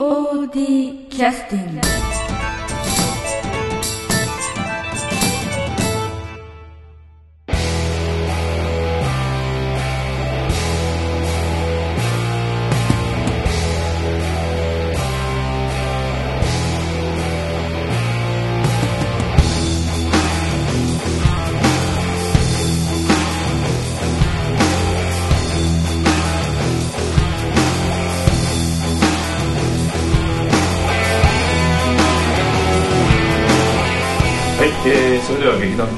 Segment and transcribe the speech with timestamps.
[0.00, 2.09] POD キャスティング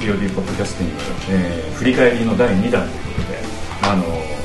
[0.02, 0.97] POD ポッドキャスティング、
[1.30, 3.38] えー、振り返りの第2弾ということで、
[3.83, 4.43] あのー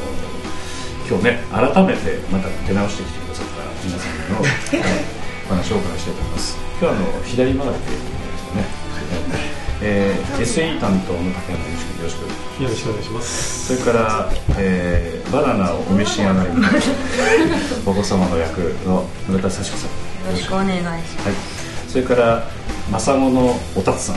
[1.08, 5.18] 今日ね改めてまた出直してきてくださった皆さんの、 はい
[5.48, 6.58] お話をお伺いしたいと思います。
[6.58, 8.66] 今日はあの左回りでですね、
[9.82, 13.68] えー、SE 担当の竹山由紀君よろしくよろしくお願いします。
[13.68, 16.68] それから、えー、バナナをお召し上がりの
[17.88, 19.90] お子様の役の村田幸子さん。
[20.30, 20.92] よろしくお願いします。
[20.92, 21.36] はい、
[21.88, 22.44] それから
[22.92, 24.16] 正子のおたつさん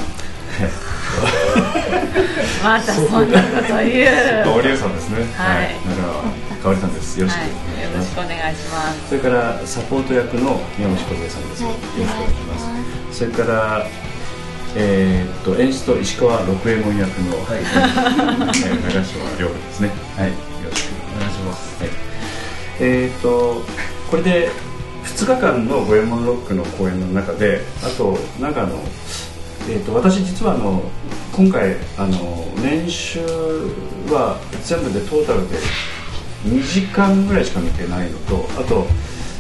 [2.63, 4.07] またそんなこと言
[4.45, 4.57] う。
[4.57, 5.25] おりゅうさんですね。
[5.35, 5.75] はい。
[5.89, 6.23] 中川
[6.63, 7.19] かおりさんです。
[7.19, 7.41] よろしく。
[7.41, 7.55] はい、よ
[7.97, 9.09] ろしくお願いします。
[9.09, 12.59] それからサポート役の宮本梢さんです、よろしくお願いしま
[13.13, 13.19] す。
[13.19, 13.87] それから
[14.77, 19.91] えーっと演出と石川六右衛門役の、はい、長島亮ですね。
[20.17, 20.29] はい。
[20.29, 20.35] よ
[20.71, 21.91] ろしくお願いします、はい、
[22.81, 23.63] えーっと
[24.11, 24.51] これで
[25.05, 28.79] 2日間の五右衛門ロックの公演の中であとなんかあの
[29.69, 30.83] えー、と私実はあの
[31.33, 33.21] 今回あの練習
[34.11, 35.57] は全部でトータルで
[36.45, 38.87] 2時間ぐらいしか見てないのとあと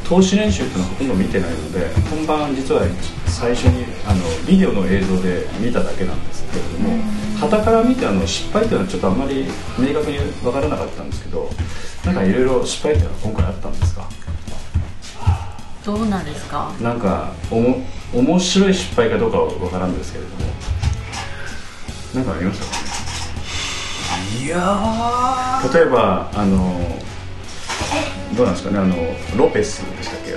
[0.08, 2.82] 投資練習っていうのはほとんど見てないので本番実は
[3.26, 7.02] 最初にあのビデオの映像で見ただけなんですけれども
[7.38, 9.46] 傍から見てあの失敗っていうのはちょっとあんまり
[9.78, 11.48] 明確に分からなかったんですけど
[12.04, 14.08] なんかいろいろ失敗っていうのは今回あったんですか？
[15.84, 16.72] どうなんですか？
[16.82, 20.40] なんかおも面白い失敗かどうかは分からんですけれども。
[22.14, 22.64] なんかありました？
[22.66, 26.98] かねいや例えばあの
[28.36, 28.78] どうなんですかね？
[28.78, 28.96] あの
[29.36, 30.30] ロペスでしたっけ？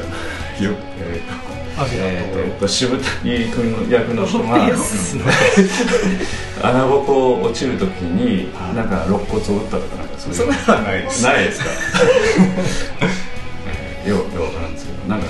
[0.63, 0.71] よ。
[0.99, 1.53] えー
[1.95, 4.55] えーと渋谷君の役の人が
[6.61, 10.37] 穴ぼこ落ちるときになんか肋骨を打ったとかなんかそういう。
[10.37, 11.23] そんなのはないです。
[11.23, 11.65] ないですか？
[14.05, 15.25] え ーようよう分からんですけどなんか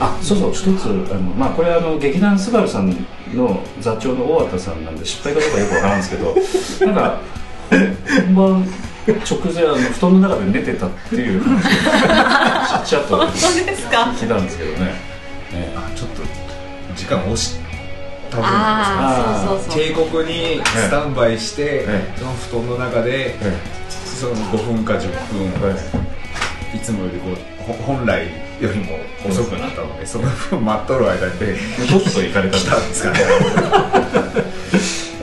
[0.00, 2.90] あそうそう一つあの、まあ、これあの劇団スバルさん
[3.34, 7.20] の座長の大畑さんなんで失敗かどうかよくわからんですけど なんか
[8.26, 8.66] 本番
[9.06, 13.96] 直前あの布団の中で寝てたっていう話をちゃっと本当ですか？
[14.18, 14.84] 聞いたんですけどね。
[15.52, 16.22] ねあちょっと
[16.96, 17.56] 時間押し
[18.30, 19.82] た分ああそうそうそう。
[19.82, 22.14] 渓谷にスタンバイして、ええ。
[22.16, 22.32] その
[22.64, 23.58] 布団の中で、え
[23.90, 25.00] その5分か10
[25.60, 25.72] 分、
[26.72, 26.76] え。
[26.76, 28.26] いつもよりこうほ本来
[28.62, 28.96] よりも
[29.28, 33.18] 遅くなったので、その分待っとる間に、ええとっと行かれたんですかね。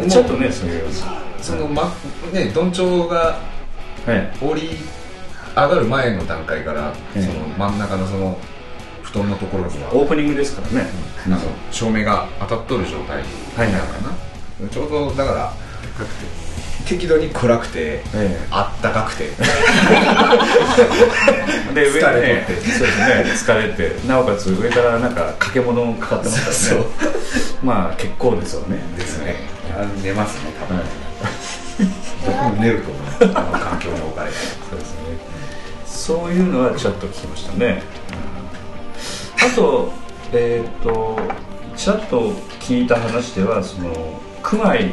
[0.10, 0.84] ちょっとねそういう
[1.42, 1.94] その、ま
[2.34, 3.40] ね、どんちょうが
[4.08, 4.78] え降り
[5.56, 7.22] 上がる前の段階から、ええ。
[7.22, 8.38] その真ん中のその
[9.04, 10.90] 布団のところにはえオープニングですからね。
[11.26, 11.38] あの
[11.72, 13.94] 照明が当たっとる状態はいなのか
[14.62, 15.54] な、ちょうどだから
[16.90, 19.30] 適度に暗くて、えあったかくて。
[21.70, 23.24] え で上疲れてそうですね。
[23.28, 23.96] 疲れて。
[24.08, 26.88] なおかつ上からなんか掛け物かかってますからね
[27.62, 28.80] まあ結構ですよね。
[28.98, 29.36] ですね。
[29.72, 30.88] あ寝ますね多分、はい。
[32.26, 32.98] 僕も寝ると思
[33.34, 33.38] う。
[33.38, 35.00] あの環境に置かれてそうですね。
[35.86, 37.84] そういうのはちょっと聞きましたね、
[39.46, 39.94] あと
[40.34, 41.20] えっ、と
[41.76, 44.90] ちらっと聞いた話ではその熊井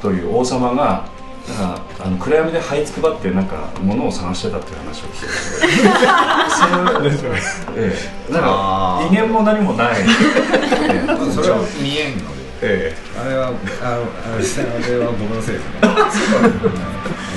[0.00, 1.10] という王様が
[1.48, 7.32] なんかあの暗闇で這いつくばってなんか物を探してたっていう話を聞いてそれ
[7.76, 7.92] え
[8.30, 8.32] え。
[8.32, 12.42] なんか威厳も何もない、ええそれは見えんので。
[12.64, 15.80] えあれはあのあは僕のせいですね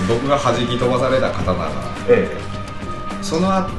[0.08, 1.72] 僕が弾き飛ばされた刀が
[2.08, 3.72] ええその後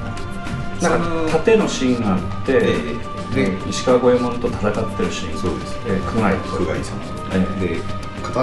[0.81, 2.59] えなんか縦のシーンがあって、え
[3.13, 7.01] えで石川五右衛門と戦ってるシーンそうですええ熊井と久我井さん
[7.33, 7.83] えで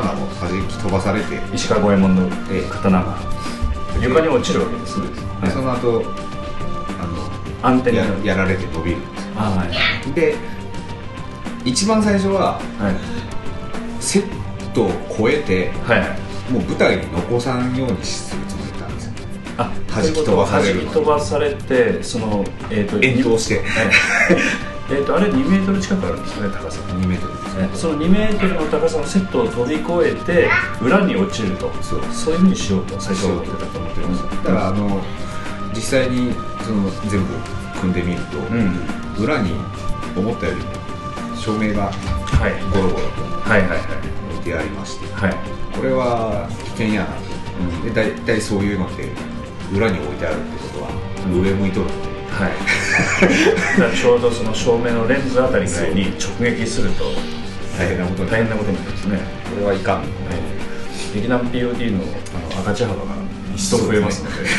[0.01, 1.35] 刀を弾き飛ばされて。
[1.35, 2.29] え石川五右衛門の
[2.69, 3.17] 刀が
[4.01, 5.07] 床に落ちるわけですね、
[5.43, 6.03] でその後
[7.61, 8.03] あアンテナ。
[8.05, 9.31] のややられて伸びるんですよ。
[9.37, 10.13] あはい。
[10.13, 10.35] で
[11.63, 14.03] 一番最初ははい。
[14.03, 16.51] セットを超えてはい。
[16.51, 19.13] もう舞台に残さんようにするつもりだったんですよ。
[19.57, 23.55] あ弾き飛ばされる弾き飛ばされてそのえっ、と遠投して。
[23.55, 23.59] え
[24.89, 26.81] ええーとあれ2メートル近くあるんですね高さ。
[26.81, 27.69] 2メートルですね。
[27.73, 30.49] その2メートルの高さのセットを飛び越えて
[30.81, 31.71] 裏に落ちると。
[31.81, 34.23] そうそういうふうにしようと最初は思ってたと思ってます。
[34.23, 35.01] だからあの
[35.73, 36.33] 実際に
[36.63, 37.33] その全部
[37.79, 39.23] 組んでみると、うん。
[39.23, 39.51] 裏に
[40.15, 42.53] 思ったよりも照明がはい。
[42.71, 43.79] ゴロゴロとはいはいはい。
[44.33, 45.35] 置いてありましてはい。
[45.75, 47.07] これは危険やな
[47.81, 49.09] と、で大体そういうのって
[49.75, 50.89] 裏に置いてあるってことは
[51.27, 51.93] うん上向いとるんで、
[52.31, 52.49] は
[53.91, 53.93] い。
[53.97, 57.05] ちょうどその照明のレンズあたりぐらいに直撃すると
[57.77, 60.03] 大変なことに大変なことになりますね、これはいかん。
[60.03, 60.63] えー
[61.13, 63.13] 劇団 POD のあの赤字幅が
[63.53, 64.49] 一層増えますので。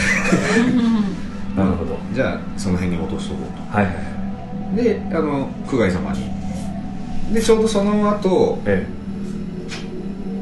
[1.56, 1.98] なるほど。
[2.12, 3.76] じゃあその辺に落としとこうと。
[3.76, 3.92] はいは
[4.72, 4.76] い。
[4.76, 7.34] であの久我井様に。
[7.34, 8.86] でちょうどその後え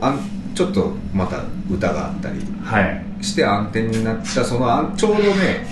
[0.02, 0.20] あん
[0.54, 3.24] ちょっとまた歌があったりえはい。
[3.24, 5.66] して暗転になったそのあんちょうどね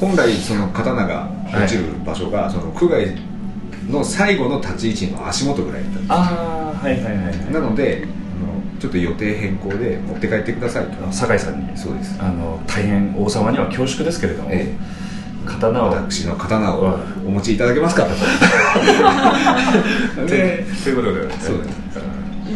[0.00, 3.16] 本来その刀が落ちる場所が、その久我井
[3.90, 7.52] の最後の立ち位置の足元ぐらいだったああはいはいはいはい。
[7.52, 8.12] なのであの
[8.80, 11.12] ちょっと予定変更で持って帰ってくださいと。
[11.12, 11.76] 酒井さんに。
[11.76, 12.16] そうです。
[12.20, 14.74] あの大変王様には恐縮ですけれども、え
[15.46, 15.88] 刀を。
[15.90, 17.02] 私の刀をはい。
[17.26, 18.10] お持ちいただけますかと。
[20.26, 21.68] でということでそうです。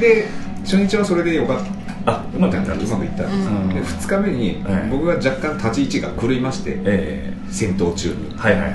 [0.01, 0.27] で
[0.65, 1.65] 初日はそれでよかった。
[2.07, 3.69] あうまくいったんですうまくいったうん。
[3.69, 8.15] で2日目にはい僕が若干立ち位置が狂いまして、え戦闘中に。
[8.35, 8.73] えはいはいはい。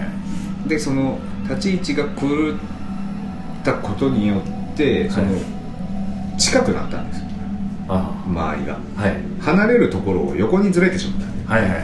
[0.70, 2.58] でその立ち位置が狂っ
[3.64, 5.42] たことによってその、はい
[6.38, 7.20] 近くなったんです。
[7.22, 7.28] よ
[7.88, 8.24] あ。
[8.26, 8.80] 周りが。
[8.98, 9.16] あはい。
[9.40, 11.84] 離れるところを横にずれてしまったんではいはいはい。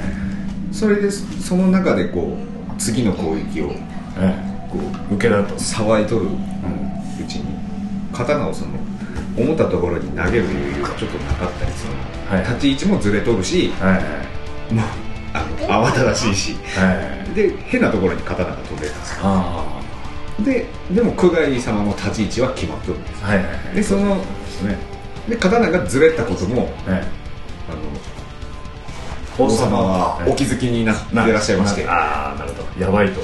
[0.72, 3.72] それでその中でこう次の攻撃を
[4.18, 4.36] え
[4.72, 4.80] こ
[5.12, 5.54] え受けだと。
[5.54, 7.46] う騒いとるうんうちに
[8.12, 8.72] 刀をその
[9.38, 11.94] 思ったところに投げる余裕がちょっとなかったりする、
[12.28, 12.44] はい。
[12.44, 14.00] 立ち位置もずれとるしはいは
[14.72, 14.74] い。
[14.74, 14.86] もう
[15.34, 16.56] あの慌ただしいし。
[16.76, 19.20] はいはいで変なところに刀が飛んでたんですよ。
[19.24, 19.82] あ
[20.44, 23.76] ででも久我井様の立ち位置は決まっとるんですあはいはいはい。
[23.76, 24.78] でそのですね。
[25.28, 27.04] で刀がずれたこともえあのえ
[29.38, 31.88] 王様はお気づきになってらっしゃいまして。
[31.88, 32.82] ああなるほど。
[32.82, 33.22] やばいと。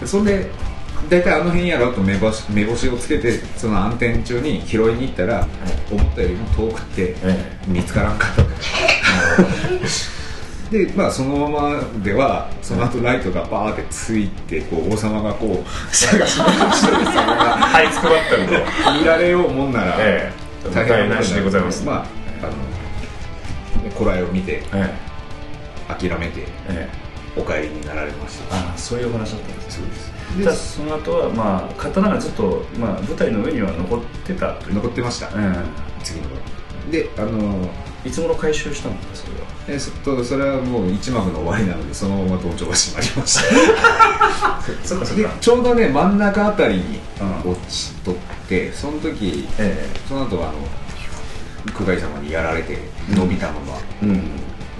[0.00, 0.50] でそれで
[1.08, 5.46] 大体あの辺やろうと目星目星をつけてその暗転中に拾いに行ったら、
[5.90, 7.58] 思ったよりも遠くてえ。
[7.66, 8.42] 見つからんかった
[10.70, 20.32] でまあそのままではその後ライトがバーってついてこう王様がこう探しにしてる様がはいつくばったんで見られようもんなら、え
[20.66, 20.70] え。
[20.74, 21.84] 大変ななしでございます。
[21.84, 22.06] まあ
[22.42, 24.94] あのこらえを見てえ
[25.88, 26.46] 諦めて
[27.36, 28.54] お帰りになられました。
[28.54, 30.12] ああそういうお話だったんですそうです。
[30.38, 35.54] じゃあその後はまあ刀がずっと、まあ、舞台の上には残ってた残ってました、うん
[36.04, 36.28] 次の
[36.90, 37.68] であの
[38.04, 39.46] いつ頃回収したのかそれは？
[39.68, 43.42] えそっとそれはもう一幕の終わりなのでそのまま道場が閉まりました。
[45.14, 47.00] でちょうどね真ん中あたりに
[47.44, 47.50] うん。
[47.52, 48.14] 落ちとっ
[48.48, 50.58] てその時えその後はあの
[51.72, 52.78] 久我井様にやられて
[53.10, 54.30] 伸びたまま、えうん。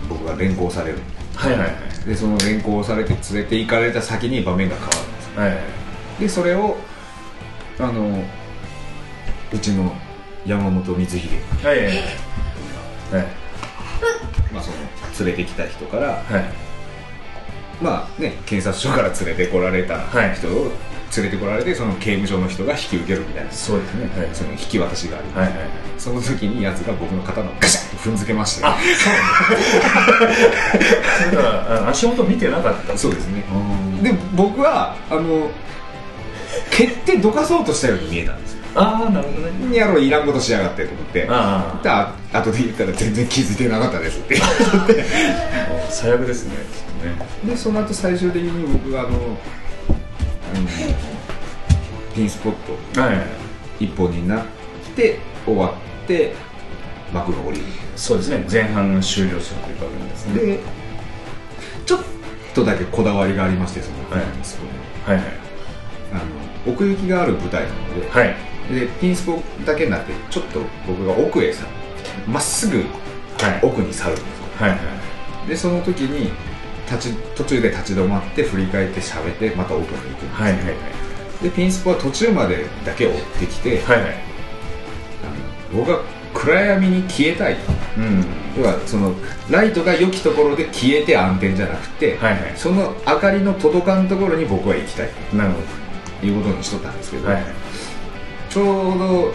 [0.09, 0.99] 僕が連行される。
[1.35, 1.71] はいはいはい。
[2.07, 5.59] でその連行されて連れて行かれた先に場面が変わるんですはいはい。
[6.21, 6.77] でそれを
[7.79, 8.23] あの
[9.53, 9.95] うちの
[10.47, 11.29] 山本光秀、
[11.63, 11.97] はいはいはい
[14.53, 14.77] まあ、その
[15.27, 16.45] 連れてきた人からはい。
[17.83, 20.35] まあね検察署から連れてこられたはい。
[20.35, 20.73] 人を
[21.17, 23.51] 連れてこられてその刑務所の人が引き受けるみたいな。
[23.51, 24.11] そうですね。
[24.17, 24.29] はい。
[24.35, 25.69] その引き渡しがあります、はいはいはい。
[25.97, 28.65] その時にやつが僕の肩のガシャッと踏んづけまして。
[28.67, 29.11] あそ
[31.31, 31.43] うだ。
[31.43, 33.45] からあ足元見てなかったそうですね。
[33.51, 33.55] う
[34.01, 34.03] ん。
[34.03, 35.51] で僕はあの
[36.71, 38.59] 蹴ってどかそうとしたように見えたんですよ。
[38.75, 39.67] ああなるほどね。
[39.67, 41.27] にやろういらんことしやがってと思って。
[41.29, 44.37] あであ後で言ったら全然気づいてなかったですって。
[45.91, 46.55] 最悪ですね。
[46.55, 49.37] ねでその後最終的に僕があの、うん、
[52.15, 52.55] ピンスポッ
[52.95, 53.01] ト。
[53.01, 53.13] は
[53.81, 53.85] い。
[53.85, 54.45] 一本になっ
[54.95, 55.73] て終わ
[56.05, 56.35] って
[57.13, 57.59] 幕が降り。
[57.59, 57.65] る
[57.97, 58.47] そうですね。
[58.51, 60.35] 前半が終了するという場面ですね。
[60.41, 60.59] で
[61.87, 62.01] ちょっ
[62.55, 64.21] とだけこだわりがありましてそのはい。
[65.07, 65.48] はいはい
[66.13, 68.35] あの奥行きがある舞台なのではい。
[68.73, 71.65] でピンスポだけになってちょっと僕が奥へさ
[72.27, 73.61] まっすぐはい。
[73.63, 74.31] 奥に去るんですよ。
[74.59, 75.49] はいはい。
[75.49, 76.31] でその時に
[76.91, 80.29] 立ち途中で立ち止まって振り返って喋ってまた奥に行くんですよ。
[80.33, 80.75] はいはいはい。
[81.43, 84.15] でピンスポは途中までだけ追ってきて、はいはい。
[85.71, 86.01] あの僕が
[86.35, 87.57] 暗闇に消えたい
[87.97, 88.25] うん。
[88.59, 89.15] 要はその
[89.51, 92.53] ライトが良きところで消えて暗転じゃなくて、はいはい。
[92.57, 95.11] その明かりの届かんところに僕は行きたい。
[95.33, 95.88] なるほと
[96.23, 97.45] いうことにしとったんですけど、どはい。
[98.51, 99.33] ちょうど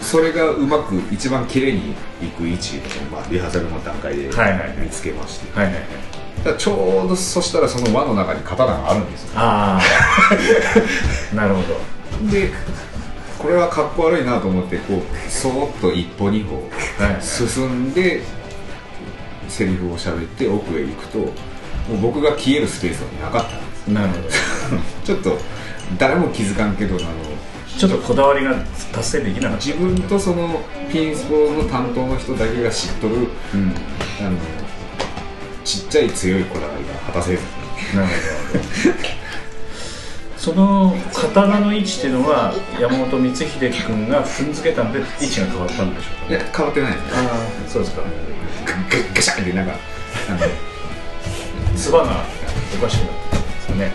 [0.00, 2.80] それがうまく一番綺麗にいく位置を、
[3.12, 4.30] まあ、リハーサルの段階で
[4.80, 5.84] 見つけまして、はいはいはい。
[6.38, 9.30] だからちょうどそしたらその輪の中に刀があるんですよ。
[9.34, 9.80] あ
[11.32, 12.30] あ なるほど。
[12.30, 12.50] で
[13.38, 17.22] これはかっこ悪いなと思ってこうそーっと一歩二歩はい。
[17.22, 18.22] 進んで
[19.48, 21.26] セリフを喋って奥へ行くとも
[21.94, 24.22] う僕が消えるスペースはなかったなるほど。
[25.04, 25.38] ちょっと
[25.98, 27.04] 誰も気づかんけどあの
[27.78, 28.54] ちょっとこだわりが
[28.92, 29.64] 達成できなかった。
[29.64, 33.14] 自分とそのピンスポの担当の人だけが知っとる
[33.54, 33.74] うん。
[34.20, 34.36] あの
[35.64, 37.42] ちっちゃい強いこだわりが果たせず。
[37.94, 38.12] なるほ
[38.98, 39.18] ど。
[40.36, 46.34] その刀の位置っていうのは山本光秀君が踏んづけたんで位置が変わったんでしょうか？
[46.34, 47.02] いや変わってないです。
[47.02, 47.20] ねあ
[47.66, 48.02] あそうですか。
[49.14, 49.72] ガシャンってなんか
[50.28, 50.38] あの
[51.76, 52.24] つばが
[52.80, 53.27] おかしくなって
[53.78, 53.92] ね。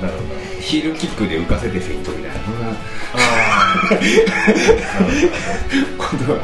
[0.00, 0.26] なるほど。
[0.60, 2.38] ヒールキックで浮かせてフェイントみたいな。
[2.44, 2.74] そんなあ
[3.90, 3.96] あ
[5.98, 6.38] ことは。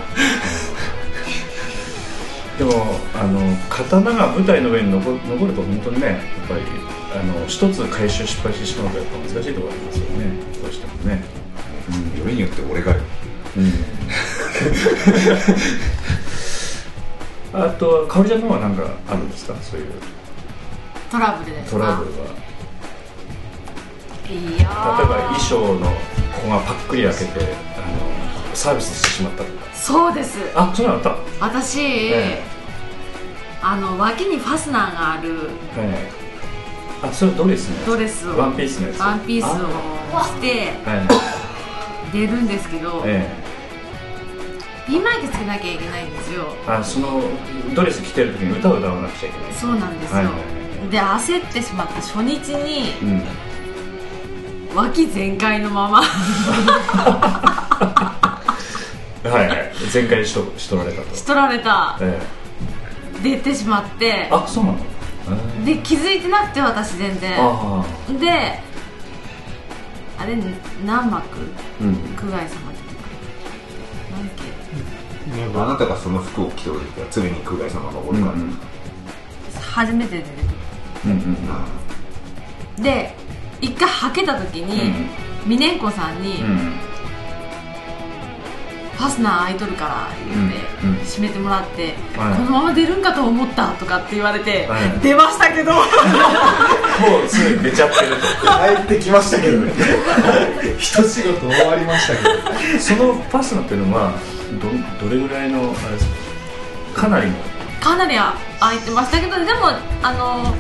[2.59, 6.19] でもあの刀が舞台の上に残残ると本当にねやっ
[6.49, 6.61] ぱり
[7.19, 10.27] あの一つ回収失敗してしまうとやっぱ難しいところありますよね。
[10.63, 11.25] どうしてもね。
[12.19, 13.01] よりによって俺がよ。
[13.57, 13.73] うん。
[17.61, 19.55] あとはかおりちゃんの方は何かあるんですか？
[19.63, 19.87] そういう
[21.13, 21.79] トラブルですか？
[21.79, 22.17] トラブルは。
[24.31, 25.93] 例いやえば衣装のこ
[26.45, 27.81] こがパックリ開けてあ
[28.51, 29.75] のサービスしてしまったとか。
[29.75, 30.39] そうです。
[30.55, 31.15] あそうなった？
[31.39, 32.43] 私、え
[33.61, 35.37] あの脇にファスナーがある。
[35.39, 35.49] はい
[37.05, 37.87] あそれドレスのやつ？
[37.89, 39.01] ドレスをワンピースのやつ？
[39.01, 39.49] ワンピースを
[40.39, 40.97] 着ては
[42.13, 43.29] い出るんですけど、え
[44.87, 46.47] ピンマイクつけなきゃいけないんですよ。
[46.67, 47.23] えあその
[47.75, 49.53] ドレス着てる時に歌を歌わなくちゃいけない。
[49.53, 50.52] そうなんですよ、はい
[50.91, 54.77] で焦ってしまって初日にうん。
[54.77, 56.03] 脇全開のまま。
[56.03, 56.09] は
[59.25, 59.73] いはい。
[59.91, 61.15] 全開しとしとられたと。
[61.15, 61.99] しとられた。
[62.01, 62.21] え
[63.23, 64.07] 出てしまって。
[64.07, 64.79] えあそうなの？
[65.63, 67.31] えで気づいてなくて私全然。
[68.19, 68.61] で
[70.19, 70.37] あれ
[70.85, 71.19] 何幕？
[71.19, 71.21] あ
[71.81, 71.95] うん。
[72.17, 73.17] 久我井様出てくる。
[74.13, 75.59] 何け？
[75.59, 78.59] あなたがその服を着ておる時は常に空外様がおるから、うん
[79.73, 80.52] 初めて出てく
[81.05, 81.19] うんうん
[82.79, 83.15] るで
[83.61, 85.09] 一回はけた時に
[85.47, 86.73] 峰子さんに、うん。
[88.97, 90.91] ファスナー開いとるから言って、うん。
[90.91, 90.97] うん。
[91.05, 92.37] 閉めてもらって、はい。
[92.37, 95.01] このまま出るんかと思ったとかって言われて、はい。
[95.01, 95.73] 出ましたけど。
[95.75, 95.81] も
[97.25, 98.17] うすぐ出ちゃってる。
[98.79, 99.73] 帰ってきましたけどね。
[100.79, 102.31] 一仕事終わりましたけど。
[102.31, 104.13] とそのパスナっていうのは
[105.01, 106.07] どどれぐらいのあれです
[106.95, 107.03] か？
[107.03, 107.35] かなりの。
[107.81, 108.17] かなり
[108.61, 110.55] 開いてましたけどでもあの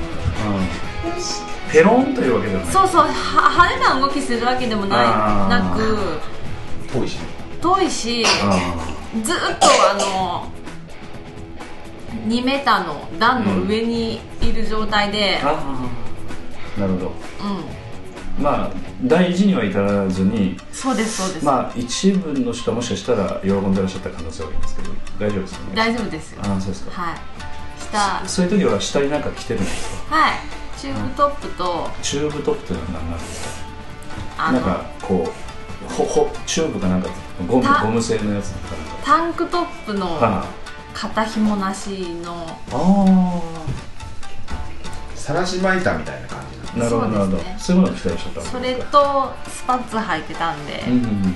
[1.71, 2.73] ペロンというわけではない。
[2.73, 5.49] そうそうは派手な動きするわけでもあー。
[5.49, 6.21] ないなく。
[6.93, 7.21] 遠いしね。
[7.61, 8.77] 遠いしあ
[9.23, 10.51] ずっとあの
[12.27, 15.53] 2メーターの段の上にいる状態であ、あ
[16.77, 17.07] あなるほど。
[17.09, 18.43] うん。
[18.43, 18.71] まあ
[19.05, 25.75] 大事には至らずにそうですそうです、まあ一部の人はもしかしたら喜んでらっしゃった可能性はありますけど大丈夫ですかね。
[25.77, 26.41] 大丈夫ですよ。
[26.45, 27.03] ああそうですか。
[27.03, 27.15] はい
[27.93, 30.17] 下そういう時は下に何か着てるんですか？
[30.17, 30.33] はい。
[30.79, 31.91] チューブトップと。
[32.03, 33.63] チューブトップというのは何なんです
[34.37, 34.47] か？
[34.49, 34.61] あの。
[34.61, 35.29] なんかこ
[35.89, 37.09] うほほチューブかなんか
[37.47, 39.05] ゴムたゴム製のやつなんかなんか。
[39.05, 40.47] タンクトップのは
[40.95, 41.91] 肩紐なし
[42.23, 42.47] の。
[42.73, 43.43] ああ
[45.15, 46.41] さらし巻いたみたいな感
[46.75, 47.39] じなるほどなるほど。
[47.39, 47.57] そうですね。
[47.59, 51.35] そういうものを着てらっしゃったそかれとスパッツ履いてたんで、うんうんうん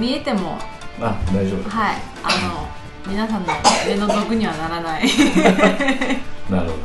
[0.00, 0.56] 見えても
[1.02, 2.66] あ大丈夫はいあの
[3.06, 3.48] 皆さんの
[3.86, 5.04] 目の毒にはならない。
[6.50, 6.76] なるほ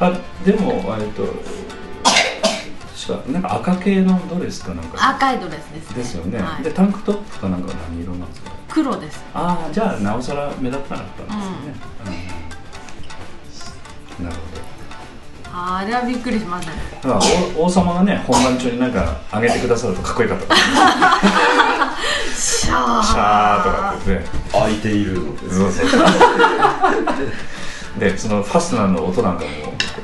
[0.00, 0.06] ど。
[0.06, 0.12] あ
[0.44, 1.22] でもえっと
[3.06, 5.10] 確かなんか赤系のドレスかなんか。
[5.10, 5.96] 赤いドレスですね。
[5.96, 6.62] ですよね、はい。
[6.62, 8.50] でタンクトップかなんかは何色なんですか？
[8.68, 9.22] 黒です。
[9.34, 11.74] ああじゃあなおさら目立たなかったんですね、
[14.18, 14.24] うん。
[14.26, 14.36] なる
[15.52, 16.78] あれはびっくりしましたね。
[17.56, 20.54] 王様がね本番中になんか上げてくださるとかっこよかった。
[22.36, 23.02] シャー。
[23.02, 24.24] シャーとかってね。
[24.52, 25.16] 開いている。
[25.50, 25.90] そうそう
[27.98, 29.50] でそのファスナーの音なんかも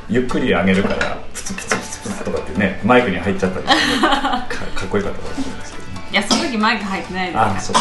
[0.08, 3.70] ゆっくり上げるからプツプツプツプツとかってねマイクに入っちゃったりか
[4.10, 4.46] か
[4.84, 5.84] っこよかったかもしれないですけど。
[5.84, 7.80] ねいやその時マイク入ってないですからあそうか。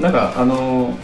[0.00, 0.98] なんかあの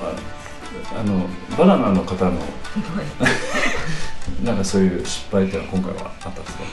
[0.00, 2.32] ああのバナナの方の
[4.44, 6.64] なんかそういう失敗っていうのは今回はあったんですか？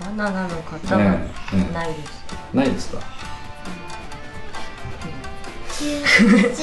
[0.00, 1.00] バナナの方は
[1.72, 2.24] ないです。
[2.54, 2.98] ないですか？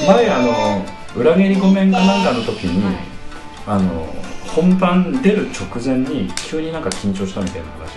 [0.07, 0.85] 前あの
[1.15, 2.95] 裏切りごめんかなんかの時に、はい。
[3.67, 4.07] あの
[4.47, 7.93] 本番出る直前に急になんか緊張したみたいな話。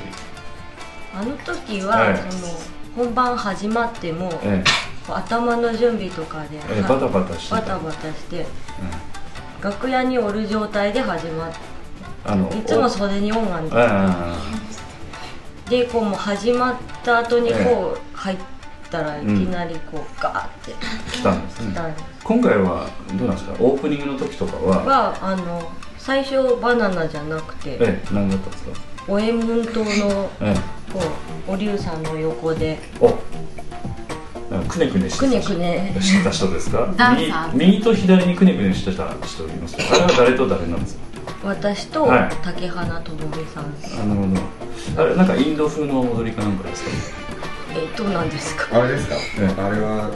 [1.18, 2.16] あの時は、はい。
[2.16, 2.52] その
[3.06, 4.62] 本番始まっても、え
[5.08, 7.56] 頭の準備とかで、えええバタバタしてた。
[7.56, 8.46] バタバタして、
[9.66, 11.58] 楽屋におる状態で始まって
[12.24, 14.36] あのいつも袖に音がおえ
[15.66, 18.36] えでこうもう始まった後にこう、入っ
[18.88, 20.72] たらいきなりこうガーって。
[21.12, 21.72] 来たんですね。
[21.72, 22.04] 来たんです。
[22.22, 23.54] 今回はどうなんですか？
[23.58, 24.84] オープニングの時とかは？
[24.84, 28.70] はあの最初バナナじゃなくてええ何だったんですか？
[29.08, 30.92] 五右衛門島のええ。
[30.92, 31.00] こ
[31.48, 33.08] うお龍さんの横でお
[34.68, 35.96] くねくねしてくねくね。
[36.00, 36.92] してた人ですか？
[36.96, 37.52] ダンサー。
[37.54, 39.78] 右右と左にくねくねしてた人いますよ。
[39.90, 41.00] あれは誰と誰なんですか？
[41.44, 42.30] 私とはい。
[42.42, 43.64] 竹花智美さん
[44.02, 44.26] あなるほ
[44.96, 45.02] ど。
[45.02, 46.90] あれなんかインド風の踊りかなんかですか？
[47.74, 48.78] えどうなんですか？
[48.78, 50.10] あれですか、えあれは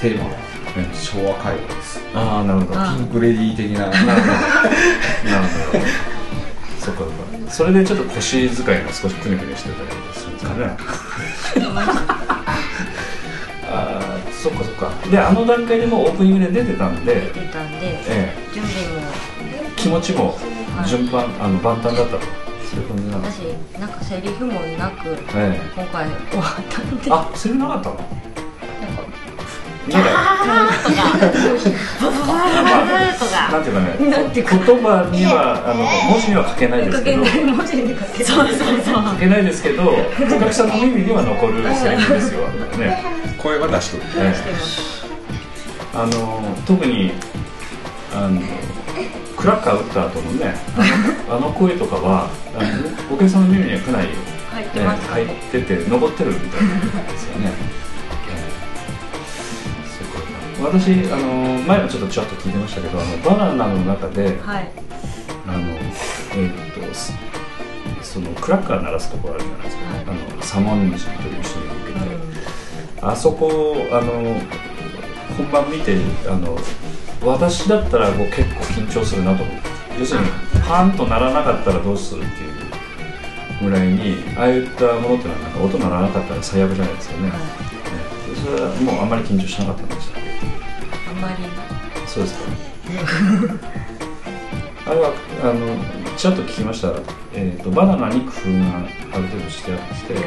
[0.00, 0.24] テーマ。
[0.24, 0.30] は
[0.76, 0.86] え。
[0.94, 2.00] 昭和歌謡です。
[2.14, 2.80] ああなるほど。
[2.80, 3.86] あピンクレディー的な。
[3.90, 4.06] なるほど。
[4.06, 5.84] なるほど
[6.80, 7.08] そっかそっ
[7.44, 7.52] か。
[7.52, 12.16] それでちょっと腰使いが少しくねくねしてたりするんですかね
[14.42, 14.90] そっかそっか。
[15.10, 19.06] であの段階でもうオープニングで出てたんで、出てたんでえ準備も
[19.42, 20.38] え、気持ちも
[20.86, 22.20] 順番、あの万端だったと。
[22.70, 27.06] そういう感じなんです私なんかセリフもなくえ今回終わったんで。
[27.06, 28.29] え、あセリフなかったの？
[29.90, 31.68] なんかブブブブブ
[33.18, 39.94] とかなんていうかね言葉にはあの文字には書けないです書けどけない文字に書けないそうそうそう書けないですけどお
[40.40, 42.48] 客さんの耳には残るセリフですよ。
[42.78, 43.02] ね。
[43.38, 44.02] 声は出しとる。
[45.92, 47.12] あの特に
[48.14, 48.40] あの
[49.36, 50.54] クラッカー打った後のね
[51.28, 52.28] あのあの声とかは
[53.10, 54.14] お客さんの耳にはかなり、ね、
[55.08, 57.50] 入っててて残ってるみたいなんですよね、
[60.62, 64.70] 私あの前もちょっとちょっと聞いてましたけどあのバナナの中ではい。
[65.46, 67.12] あのえーっとす
[68.02, 70.04] そのクラッカー鳴らすところあるじゃないですか、はい。
[70.06, 71.98] あのサモンジという人に向けて、
[73.02, 73.08] うん。
[73.08, 74.12] あそこあの
[75.36, 75.96] 本番見て
[76.28, 76.56] あの
[77.22, 79.62] 私だったらこう結構緊張するなと思って
[79.98, 80.26] 要するに
[80.66, 82.50] パーンと鳴らなかったらどうするっていう
[83.64, 87.38] ぐらいにああいったものっていうのはなんか音鳴らなかったら最悪じゃないですよね、はい。
[87.38, 87.44] ね
[88.42, 90.19] それはもうあんまり緊張しなかったんでしたっけあ
[91.20, 91.44] んまり。
[92.06, 92.44] そうですか。
[94.86, 95.12] あれは
[95.42, 96.92] あのちらっと聞きました、
[97.32, 98.78] えー、とバナナに工夫が
[99.14, 100.20] ある程度してあってや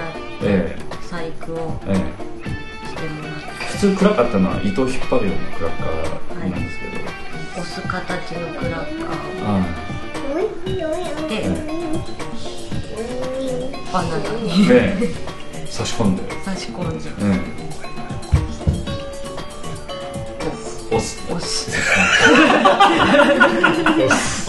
[0.43, 1.93] え細工をええ。
[1.93, 3.47] えしてもらって。
[3.73, 6.93] 普通暗かったのは糸を引っ張るようなクラッカーなんですけど、
[7.59, 9.11] 押す形のクラッカ
[9.43, 11.33] あーで
[13.91, 15.11] バナナあにで
[15.67, 17.09] 差し込んで、差し込んで。
[17.09, 17.62] うん、
[21.43, 21.69] す。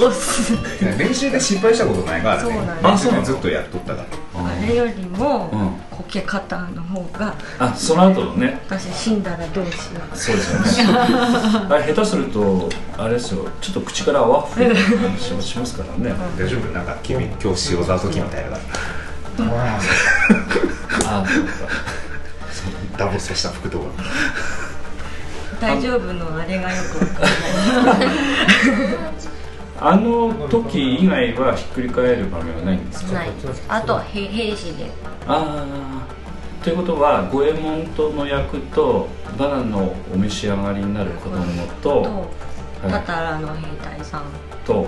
[0.03, 0.53] 押す。
[0.99, 2.53] 練習で失敗したことないからね。
[2.97, 4.07] そうずっとやっとったから
[4.41, 5.81] あれよりもうん。
[5.91, 8.61] こけ方の方があその後のね。
[8.69, 10.17] 私死んだらどうしよう。
[10.17, 10.97] そうですよね。
[11.71, 13.47] あれ下手するとあれですよ。
[13.61, 16.15] ちょっと口から泡吹いてる感じしますからね。
[16.39, 16.73] 大丈夫。
[16.73, 18.59] なんか君今日塩沢時みたいな。
[21.07, 21.25] あ
[22.97, 23.85] ダボっとした服とか
[25.61, 28.09] 大丈夫のあれがよくわかんない。
[29.81, 33.13] あの時以外はひっくり返る場面はないんですか？
[33.15, 33.31] ない。
[33.69, 34.91] あと兵兵士で。
[35.27, 41.45] ああということは五右衛門との役とバナナのお召し上がりになる子供
[41.83, 42.31] と
[42.89, 44.23] タタラの兵隊さん。
[44.65, 44.87] と。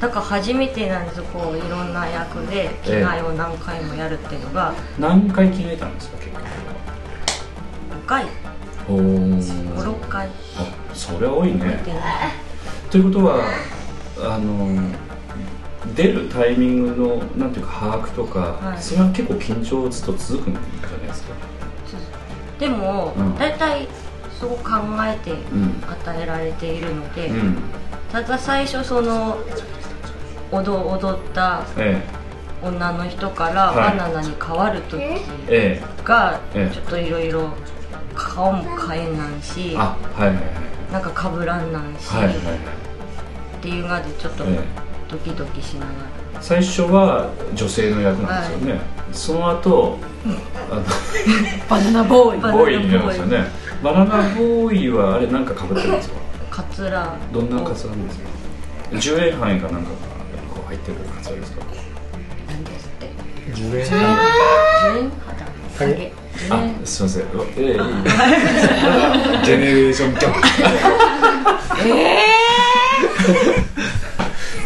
[0.00, 4.72] だから初めてなんですこういろんな役で着替えを何回もやるっていうのが。
[4.98, 8.24] 何回決めたんですか結局5回
[8.98, 10.30] 56回あ
[10.94, 11.80] それは多いね。
[12.90, 13.44] ということは
[14.18, 14.88] あの
[15.94, 18.82] 出るタイミングのなんていうか把握とか、はい。
[18.82, 21.34] それは結構緊張ずっと続くんじゃないですか？
[22.58, 23.38] でも、うん。
[23.38, 23.88] 大体
[24.38, 24.56] そう考
[25.04, 25.82] えてうん。
[25.88, 27.56] 与えられているので、うん。
[28.12, 29.38] ただ最初その
[30.52, 32.02] 踊踊ったえ
[32.62, 33.96] 女の人からはい。
[33.98, 35.82] バナナに変わる時ええ。
[36.04, 36.74] がええ。
[36.74, 37.50] ちょっといろいろ
[38.14, 40.44] 顔も変えなんしえあはいはいはい。
[40.92, 42.56] なんかかぶらんなんし、はいはいはい。
[42.56, 42.58] っ
[43.62, 44.58] ていうのでちょっとえ
[45.08, 45.92] ドキドキしなが
[46.40, 48.80] 最初は女性の役なんですよね、
[49.12, 49.98] その後
[50.70, 50.82] あの
[51.68, 52.40] バナナボーイ。
[52.52, 53.44] ボーイになるんですよね。
[53.82, 56.14] バナナボーイはあれなんか被ってるんですか？
[56.16, 57.14] らカツラ。
[57.32, 58.28] どんなカツラなんですか
[58.92, 59.96] ？10円範囲かなんかが
[60.54, 61.60] こう入ってるカツラですか？
[62.48, 63.10] なんですって。
[63.54, 63.96] 10円10
[65.04, 65.49] 円肌
[65.80, 66.12] ハゲ
[66.48, 67.22] 10あ円すいません。
[67.22, 67.74] ええいい。
[69.44, 70.40] ジェネレーションギャップ。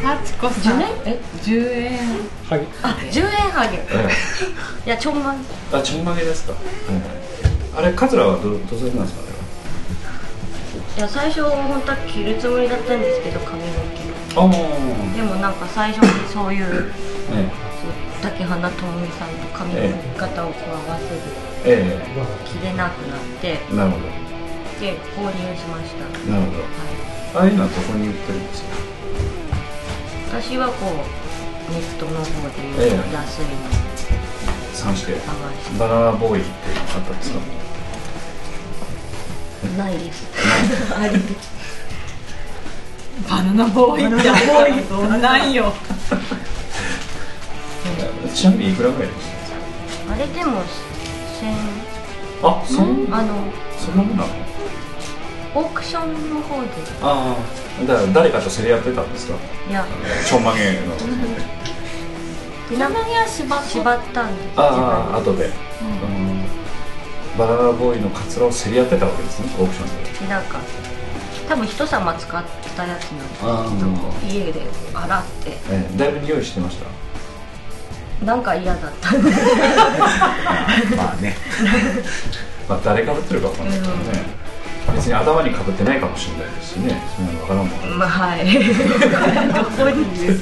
[0.03, 0.83] 幸子さん。
[0.83, 1.99] え10円
[2.51, 3.79] はいあ10円ハゲ。
[3.91, 4.09] え
[4.87, 5.37] いやちょんまん。
[5.37, 5.39] え
[5.77, 6.55] あちょんまげですか、
[7.77, 9.25] あれカツラはどどうされたんですか？
[10.99, 16.69] いや最初本当は着るつもりだったんですけど髪の毛あれはでもなんか最初にそういうあ
[17.33, 17.74] あねそう
[18.37, 21.21] 竹花智美さんと髪え型をこう合わせる
[21.65, 21.99] え
[22.45, 24.05] 着れなくなってえなるほど。
[24.81, 26.63] で購入しました、はなるほど。
[26.63, 26.67] い、
[27.37, 28.69] ああいうのはどこに売ってるんですか？
[30.43, 32.27] 私はこうネットの方で
[32.85, 33.15] ええ。
[33.15, 33.49] 安いの
[34.75, 36.51] 探して探しバナナボーイって
[36.97, 37.39] あったんですか
[39.63, 40.27] てないです。
[40.99, 41.55] ありです。
[43.31, 45.73] バナナボーイってなんよ
[48.35, 49.29] ちなみにいくらぐらいでし
[50.09, 50.63] たあれでも
[51.41, 51.55] 千。
[52.43, 53.07] あそん？
[53.11, 53.35] あの。
[53.79, 54.31] そんなもんなの？
[55.55, 56.69] オークションの方で。
[57.01, 57.37] あ
[57.81, 57.85] あ。
[57.87, 59.37] だから誰かと競り合ってたんですか？
[59.69, 59.87] いや。
[60.27, 60.97] ちょんまげの。
[60.97, 65.53] ちなみには縛っ縛ったんですああ自後で、うん。
[67.39, 69.89] バナナボーイのカツラを競り合ってたわけですねオークション
[70.27, 70.29] で。
[70.29, 70.59] なんか
[71.49, 72.45] 多分人様使っ
[72.77, 73.67] たやつなんですけどあ。
[74.27, 75.51] 家で洗って。
[75.71, 75.97] ええ。
[75.97, 76.87] だいぶ匂いしてました？
[78.23, 79.17] なんか嫌だった。
[79.17, 79.31] んで
[80.97, 81.37] まあね。
[82.69, 84.23] まあ誰かぶってるかわかんないけどね、
[84.95, 87.03] 別に頭にかぶってないかもしれないですしね。
[87.17, 88.45] そんなのわからんもんまあはい。
[88.45, 88.53] ど
[89.85, 90.41] こに言う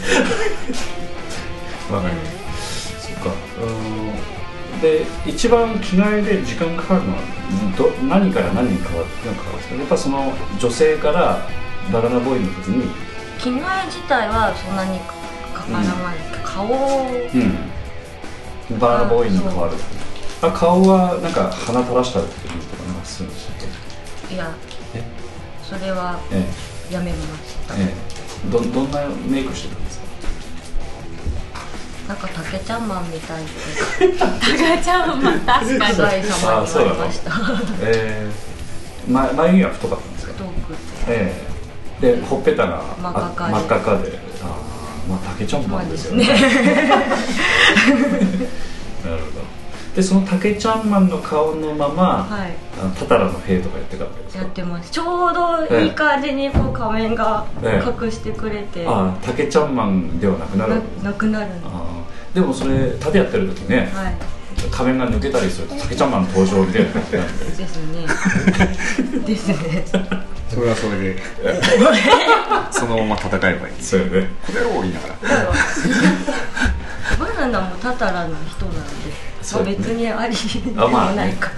[1.95, 2.15] わかる
[3.01, 3.31] そっか。
[3.63, 4.81] うん。
[4.81, 7.19] で一番着替えで時間かかるのは
[7.77, 9.45] ど何から何に変わってなんか
[9.77, 11.47] やっぱその女性から
[11.93, 12.91] バナナボーイの時に。
[13.39, 15.15] 着替え自体はそんなにか
[15.63, 15.87] からない、
[16.45, 16.75] 顔う
[18.75, 18.79] ん。
[18.79, 19.75] バナナボーイに変わる
[20.43, 23.53] あ顔はなんか鼻垂らしたりっていうとかなんかするんですよ。
[24.33, 24.51] いや
[24.95, 25.03] え
[25.63, 26.45] それはえ
[26.93, 27.95] やめました、ええ。
[28.49, 30.07] えどどんなメイクしてたんですか？
[32.09, 33.53] なんか竹ちゃんマンみたいって。
[34.19, 35.95] タガちゃんは確かに。
[35.95, 37.31] サザエ様に言われました
[37.83, 38.31] ええ。
[39.11, 40.33] ま、眉毛は太かったんですか？
[40.33, 40.79] 太くて。
[41.09, 41.33] え
[42.03, 42.13] え。
[42.17, 43.55] でほっぺたが真っ赤かで。
[43.55, 44.19] あ真っ赤かで。
[44.43, 44.49] ああ
[45.09, 46.27] まあ竹ちゃんマンですよね。
[46.27, 46.39] ま あ
[49.11, 49.43] なるほど。
[49.97, 52.55] でその竹ちゃんマンの顔のまま、はい。
[52.81, 54.43] あのタタラの兵とかやってたわけですか？
[54.43, 54.91] やってます。
[54.91, 55.35] ちょう
[55.69, 58.05] どいい感じにこう仮面がええ。
[58.05, 61.83] 隠してくれて、ああ竹ちゃんマンではなくなるななくなるあ
[62.35, 64.15] でもそれ盾やってる時ね、はい。
[64.71, 67.45] 仮面が抜けたりすると竹ちゃんマン登場みたいな感じなんで。
[67.45, 68.07] ですね。
[69.27, 70.22] ですね
[70.53, 71.17] それはそれで。
[72.71, 73.83] そのまま戦えばいい。
[73.83, 74.29] そうよね。
[74.47, 75.15] これを言いながら。
[77.19, 78.87] バナナもタタラの人なんで、
[79.77, 81.51] 別にありであまあもないか、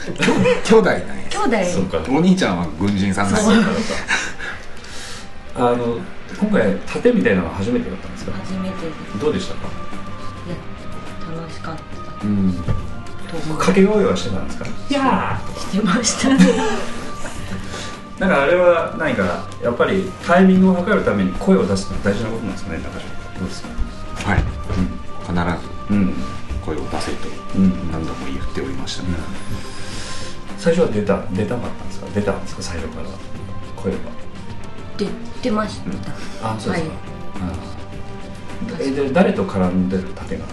[0.64, 1.04] 兄弟なんや。
[1.28, 1.64] 兄弟。
[1.64, 1.98] そうか。
[2.08, 5.70] お兄ちゃんは軍人さんだそうかそうか。
[5.70, 6.00] あの
[6.40, 8.32] 今回盾みたいなのは初めてだったんですか？
[8.32, 9.68] 初めてでどうでしたか？
[10.46, 10.56] いや
[11.40, 11.82] 楽しかった。
[12.26, 12.52] うん。
[13.34, 14.66] 掛け声はしてたんですか？
[14.66, 16.36] いやしてましたね。
[16.36, 16.44] ー
[18.18, 23.68] だからあれは何かやっぱりタイミングを測るために声を出すのは大事なことなんですかね中島どうですか？
[24.30, 24.44] はい。
[25.58, 25.98] 必ずうん。
[25.98, 26.14] うん
[26.64, 27.92] 声を出せとうん。
[27.92, 29.02] 何度も言っておりました、
[30.56, 32.06] 最初は出た出たかったんですか？
[32.14, 33.08] 出たんですか最初から？
[33.76, 33.98] 声が
[34.96, 35.06] で
[35.42, 35.80] 出まし
[36.40, 36.94] た、あそうですか、は
[38.86, 38.88] い。
[38.88, 38.94] うん。
[39.02, 40.04] えで誰と絡んでる？
[40.14, 40.44] 盾が。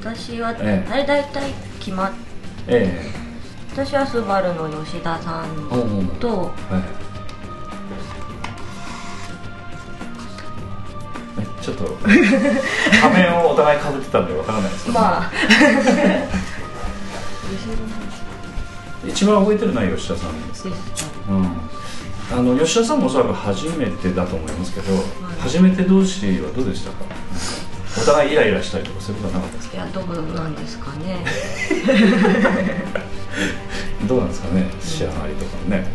[0.00, 0.92] 私は、ええ。
[0.92, 2.12] あれ大体決まっ
[2.68, 3.00] え
[3.84, 5.48] 私はスバルの吉田さん
[6.18, 6.28] と
[6.68, 6.82] はい。
[11.40, 15.30] えちょっと 仮面をお互いかぶってたんでわからないですけど、まあ。
[19.06, 20.66] 一番覚えてるのは吉田さんです。
[20.66, 20.70] う
[21.34, 21.46] ん。
[22.36, 24.92] あの吉田さんもおそらく初めてだと思いますけど、
[25.40, 26.96] 初めて同士はどうでしたか？
[27.96, 29.76] お互いイライラしたりとかそういうことはなかったですか？
[29.76, 31.24] いやどうなんですかね
[34.06, 35.86] どうなんですかね仕上がりとかね。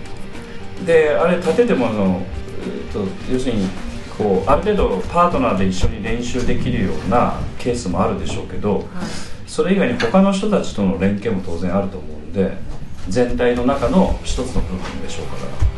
[0.85, 2.21] であれ盾でもあの、
[2.61, 3.67] えー、と要するに
[4.17, 8.83] こうある程度パートナーで一緒に練習できるようなケースもあるでしょうけどはい。
[9.47, 12.57] それ以外に他の人たちとの連携も当然あると思うんで
[13.07, 15.73] 全体の中の一つの部分でしょうから。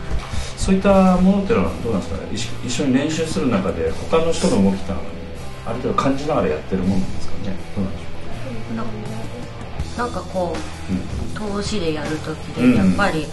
[0.58, 2.28] そういったものっていうのはどうなんですかね？
[2.34, 5.04] 一一緒に練習する中で他の人の動きってのは
[5.68, 7.56] ある程度感じながらやってるものなんですかね？
[7.76, 10.60] どうなんでしょななんかこうか、
[10.90, 10.94] う
[11.36, 12.72] 投資でやるときうん。
[12.72, 13.28] でやっぱり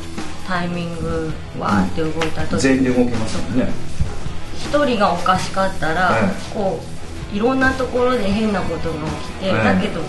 [0.46, 3.68] タイミングわーって動いたうん、とき全員で動きますもんね。
[4.56, 6.54] 一人がおかしかったら、はい。
[6.54, 6.80] こ
[7.32, 9.64] ういろんなところで変なことが起きて、はい。
[9.76, 10.00] だけど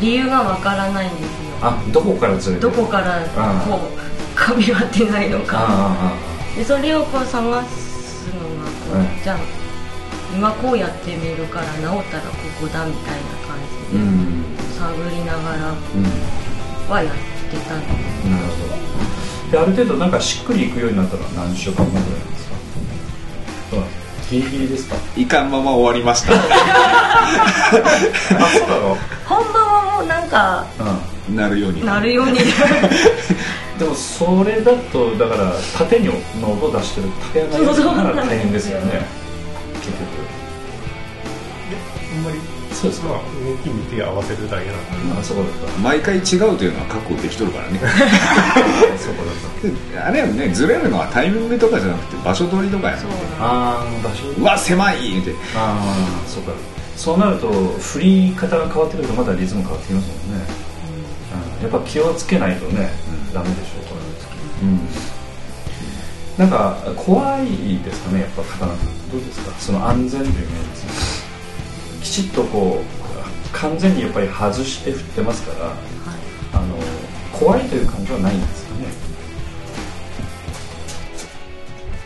[0.00, 1.28] 理由がわからないんですよ。
[1.62, 2.72] あどこからずれてる？
[2.72, 5.66] どこからあこう噛み合ってないのか。
[5.68, 6.16] あ
[6.56, 9.06] でそれをこう探すのがこう、はい。
[9.22, 9.38] じゃあ
[10.34, 12.00] 今こうやってみるから治ったらこ
[12.60, 13.56] こだみたいな感
[13.90, 14.04] じで、
[14.78, 15.76] 探りながらうん
[16.92, 17.90] はやってたんです
[18.28, 19.52] なるほど。
[19.52, 22.56] である程度なんかしっくりいくようになったのは何週間前ぐらいですか？
[23.70, 24.96] そうなんですギリギリですか？
[25.16, 26.32] いかんまま終わりました。
[26.34, 26.36] あ
[28.48, 30.66] そうだろ本番はもうなんか
[31.30, 31.84] うなるように。
[31.84, 32.32] なるように。
[32.32, 32.34] ん
[33.78, 36.06] でもそれだとだから縦に
[36.40, 39.06] の音出してる竹山やるから大変ですよね
[42.82, 47.78] そうですかまあ動き見て合わせるだけなんであそこだった毎回違うというのは確保できとるからね。
[47.80, 47.86] あ
[48.98, 53.02] そこだったであれやねずれるのはタイミングとかじゃなくて場所取りとかやね。
[53.38, 54.28] ああ場所。
[54.36, 55.32] うわ狭いって。
[55.54, 56.52] ああそうか。
[56.96, 60.44] そうなると振り方が変わってくるとまたリズム変わってきますもんね、
[61.58, 62.90] うん、やっぱ気をつけないとね、
[63.32, 63.96] ダメでしょうから
[64.62, 64.80] うん。
[66.38, 68.72] なんか怖いですかねやっぱ刀。
[68.72, 68.76] ど
[69.18, 69.52] うですか？
[69.58, 71.11] その安全という面ですね
[72.02, 75.72] きちっとこう完全にやっぱり外して振ってますから、
[76.52, 76.76] あの
[77.32, 78.86] 怖いという感じはないんですかね。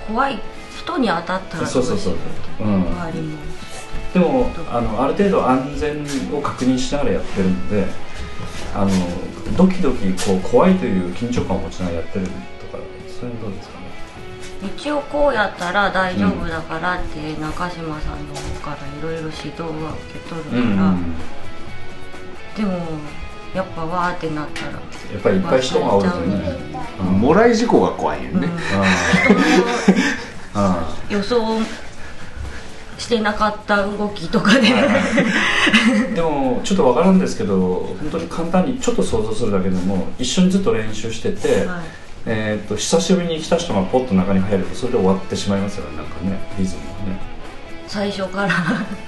[0.07, 0.39] 怖い。
[0.79, 2.15] 人に当たったらどうそうそうそう
[2.61, 2.63] う。
[2.65, 3.01] うん。
[3.01, 3.67] あります
[4.15, 7.87] でもあのある程度安全を確認しながらやってるので
[8.75, 8.91] あの
[9.57, 12.79] ドキドキこう怖いという緊張感を持ちながらやってるとか
[13.21, 13.86] そういうのどうですかね？
[14.63, 20.97] 一応こうやったら大丈夫だからって中島さんの方からいろいろ指導は受け取るから、
[22.57, 22.73] でも
[23.55, 24.79] やっぱわーってなったらや
[25.19, 26.57] っぱりいっぱい人がおるとね
[27.01, 28.49] うんもらい事故が怖いよね、
[30.55, 31.61] あ予想
[32.99, 45.97] してなかった動きとかで、あでもちょっとわからんですけど本当に簡単にちょっと想像するだけでも一緒にずっと練習してて、はいえー、と久しぶりに来た人がポッと中に入るとそれで終わってしまいますよね。
[45.97, 46.89] なんかねリズムが
[47.87, 48.49] 最初から。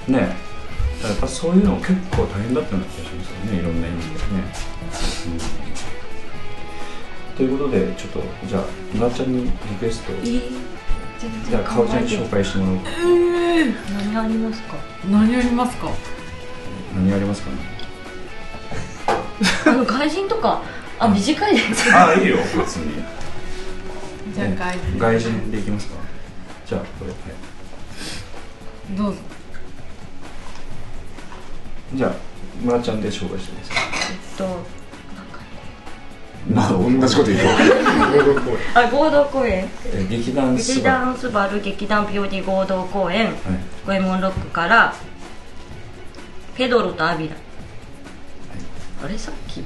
[0.07, 0.19] ね。
[0.19, 0.37] ね
[1.03, 3.59] やっぱそういうの結構大変だったような気がしますよね。
[3.59, 4.21] いろんな意味でね、
[7.33, 7.37] うん。
[7.37, 9.51] ということでちょっとじゃあ村ちゃんにリ
[9.81, 12.79] クエストじゃあかおちゃんに紹介してもらおう。
[12.79, 12.91] か
[14.13, 14.77] 何ありますか？
[15.11, 15.89] 何ありますか
[16.95, 17.57] 何ありますかね？
[19.87, 20.63] 外人とか
[21.01, 23.03] あ短いですああいいよ別に。
[24.35, 24.99] じゃあ外人。
[24.99, 25.95] 外人でいきますか。
[26.67, 27.19] じゃあこれ、はい
[28.97, 29.19] どうぞ。
[31.95, 32.13] じゃあ
[32.63, 33.77] 村ちゃんで紹介してください
[34.13, 34.79] えっと
[36.55, 37.41] まあ同じこと言う。
[38.75, 39.69] あ合同公演。
[39.93, 43.27] えー劇団ス劇バ団スバル劇団 POD 合同公演。
[43.27, 43.35] はい。
[43.87, 44.95] 五右衛門ロックから
[46.57, 47.37] ペドロとアビラ、
[49.05, 49.63] あれさっき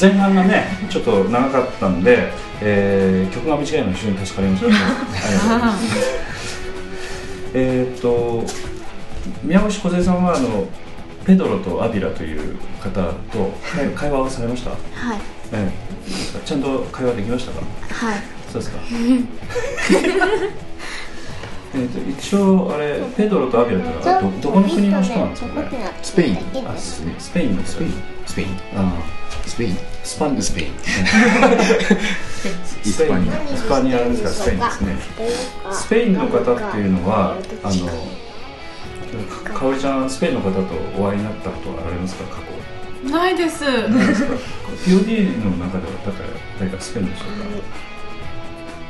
[0.00, 2.30] 前半がね、ちょっと長かったんで、
[2.60, 4.74] えー、曲が短いの非常に助かりました、ね。
[4.74, 4.78] あ
[5.28, 5.84] りがとうございます。
[7.54, 8.44] えっと、
[9.42, 10.66] 宮越梢さんはあの
[11.24, 12.90] ペドロとアビラという方
[13.32, 14.70] と会会話をされました？
[14.70, 14.78] はい
[15.52, 15.72] ええ
[16.44, 17.60] ちゃんと会話できましたか？
[18.06, 18.18] はい
[18.52, 18.78] そうですか。
[21.74, 25.68] えっと一応あれペドロとアビラというのはどどこの国の人なんですかね？
[26.02, 27.94] スペインあススペインのスペイン
[28.26, 28.92] スペインあ
[29.46, 30.72] スペインあスパンスペイン
[32.82, 34.30] スペインスパニアですか？
[34.30, 34.96] スペインですね。
[35.72, 37.86] スペインの方っていうのはあの
[39.44, 40.58] かかおりちゃんスペインの方と
[41.00, 42.24] お会いになったことはありますか？
[42.24, 43.10] 過去。
[43.10, 43.64] ないです。
[43.64, 46.24] POD の中では誰か
[46.58, 47.30] 誰かスペインの人が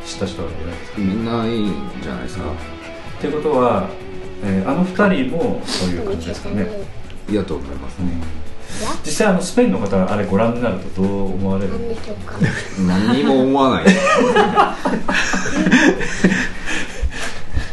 [0.04, 0.98] 知った人はいないですか？
[0.98, 2.44] みんないいんじゃないですか？
[2.50, 3.88] っていうことは、
[4.44, 6.66] えーあの二人もそういう感じですかね、
[7.30, 8.12] いやと思いますね
[9.04, 11.72] 実際あのスペインの方あれご覧になるとどう思われる
[12.86, 13.84] 何にも思わない。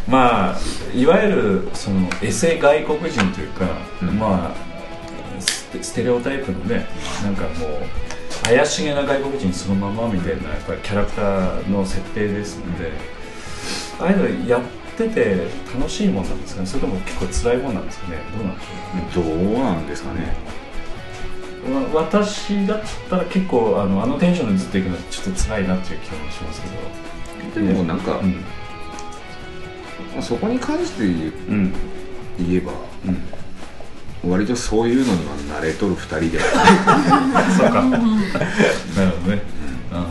[0.07, 0.59] まあ
[0.95, 3.65] いわゆるそのエセ外国人というか、
[4.01, 4.73] うんまあ
[5.81, 6.85] ステレオタイプのね
[7.23, 7.69] なんかもう
[8.43, 12.91] 怪しげな外国人そのままみたいなやっぱりキャラクターの設定ですので
[13.99, 14.61] ああいうのやっ
[14.95, 16.67] てて楽しいもんなんですかね？
[16.67, 18.17] それとも結構辛いもんなんですかね？
[18.37, 20.21] どうなんでしょうどうなんですかね？
[20.21, 20.27] わ
[21.93, 26.73] 私だったら結構あのあのテンションでずっといくのはちょっと辛いなっていう気もしますけど。
[27.67, 30.21] でもなんか、うん。
[30.21, 31.73] そこに関して言ううん。
[32.39, 32.73] 言えば
[33.05, 34.31] うん。
[34.31, 36.39] 割とそういうのには慣れとる二人で。
[36.39, 36.45] は
[37.57, 37.81] そうか。
[39.01, 39.41] なるほどね、
[39.91, 40.07] あ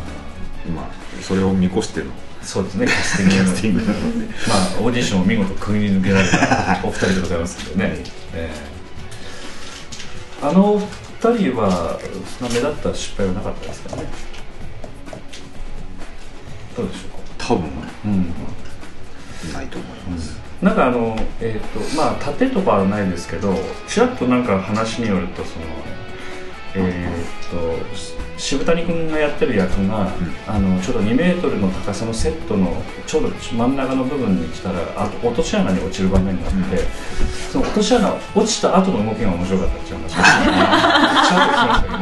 [0.75, 0.87] まあ
[1.21, 2.07] それを見越しての。
[2.07, 2.87] あそうですね。
[2.87, 3.81] キャスティング。
[3.81, 4.27] なので。
[4.49, 7.97] まあオーディションを見事くぐり抜けられたお二人でございますけどね、
[8.35, 8.73] ええ
[10.43, 11.99] あの二人は
[12.41, 14.05] 目立った失敗はなかったですかね。
[16.77, 17.11] どうでしょう？
[17.11, 17.69] か多分。
[18.07, 18.35] うん。
[19.53, 23.53] ないと思います、なんかあのえっ、とまあ盾とかはないですけど
[23.89, 25.67] ちらっとなんか話によるとその
[26.77, 30.11] えっ、とし渋谷君がやってる役が、
[30.49, 36.79] あのちょうど2メートルの高さのセットのちょうど真ん中の部分に来たらあ落とし穴に落ちる場面があって、
[37.53, 40.17] その落とし穴落ちた後の動きが面白かったっていう話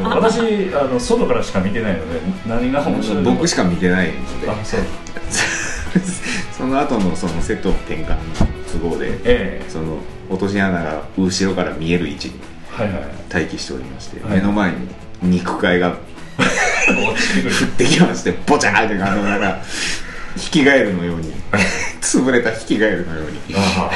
[0.06, 4.50] を 私あの外からしか見てないので何が面白い僕しか見てないので。
[4.50, 4.80] あそう。
[6.56, 8.16] その後のそのセットの転換の
[8.72, 9.64] 都合でええ。
[9.68, 9.98] その
[10.30, 12.34] 落とし穴が後ろから見える位置に
[12.70, 14.38] はいはい待機しておりまして、はい。
[14.38, 14.88] 目の前に
[15.22, 15.96] 肉塊が
[16.40, 19.60] 降ってきましてボチャーってあのなんか
[20.36, 21.32] ヒキガエルのように。
[22.00, 23.40] 潰れたヒキガエルのように。
[23.56, 23.90] あ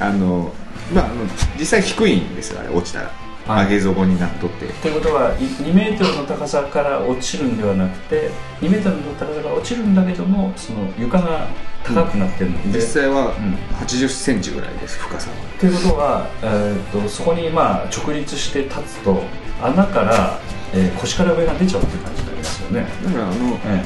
[0.00, 0.52] あの
[0.92, 1.10] まあ
[1.58, 4.66] 実際低いんですよあれ落ちたら、はい上げ底になっとって。
[4.66, 11.48] ということはい2メートルの高さから落ちるんではなくて2メートルの高さから落ちるんだけどもその床が
[11.84, 13.56] 高くなってるので、実際はん。
[13.80, 15.36] 8 0センチぐらいです深さは。
[15.58, 19.22] ということは、えー、とそこにまあ直立して立つと
[19.60, 20.38] 穴から、
[20.72, 23.84] えー腰から上が出ちゃうっていう感じになりますよね、だからあのえ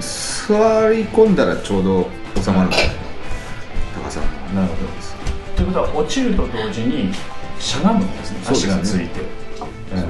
[0.00, 2.08] 座り込んだらちょうど
[2.40, 2.76] 収まるいの
[4.04, 4.20] 高さ。
[4.52, 5.16] えなるほど。
[5.56, 7.12] ということは落ちると同時に
[7.58, 8.38] しゃがむんですね。
[8.46, 9.20] 足がついて。
[9.92, 10.04] え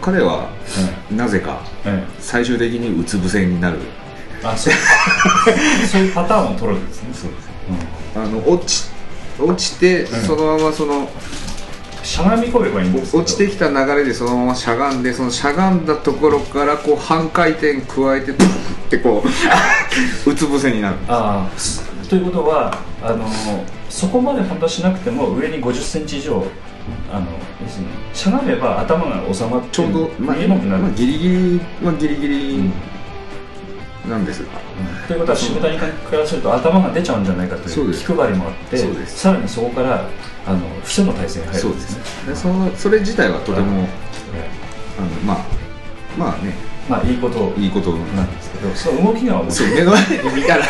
[0.00, 0.48] 彼は
[1.10, 2.20] えなぜかええ。
[2.20, 3.78] 最終的にうつ伏せになる。
[4.42, 4.74] えあそう。
[5.90, 7.08] そういうパターンを取るんですね。
[7.12, 7.30] そう。
[7.30, 7.50] です
[8.16, 8.22] うん。
[8.22, 8.90] あの落ち
[9.38, 11.08] 落ちてそのままその、
[12.02, 18.34] しゃがみ込めばいいんです落ちてきた流れでそのまましゃがんでそのしゃがんだところからこう半回転加えてっ
[18.90, 19.28] てこう
[20.30, 23.24] うつ伏せになるああすということはあの
[23.92, 26.42] そこまで本当はしなくても上に5 0センチ以上
[27.12, 27.26] あの
[27.62, 32.70] 要するにしゃがめば頭が収まってちょうど、まあ見えなくなる、まあギリギリはギリギリ
[34.08, 34.44] なんです。
[34.44, 34.48] が、
[35.06, 38.06] ということは渋谷君からすると頭が出ちゃうんじゃないかというそうです。
[38.06, 39.18] 気配りもあってそうです。
[39.18, 40.08] さらにそこから
[40.46, 42.32] あの伏せの体勢に入るそうんですね。
[42.32, 43.86] でそのそれ自体はとても、
[44.34, 44.48] え
[44.98, 45.44] あのまあ
[46.16, 46.54] まあね。
[46.68, 49.68] えまあいいこといいことなんですけどその動きが面白い。
[49.68, 50.64] そう目の前で見たら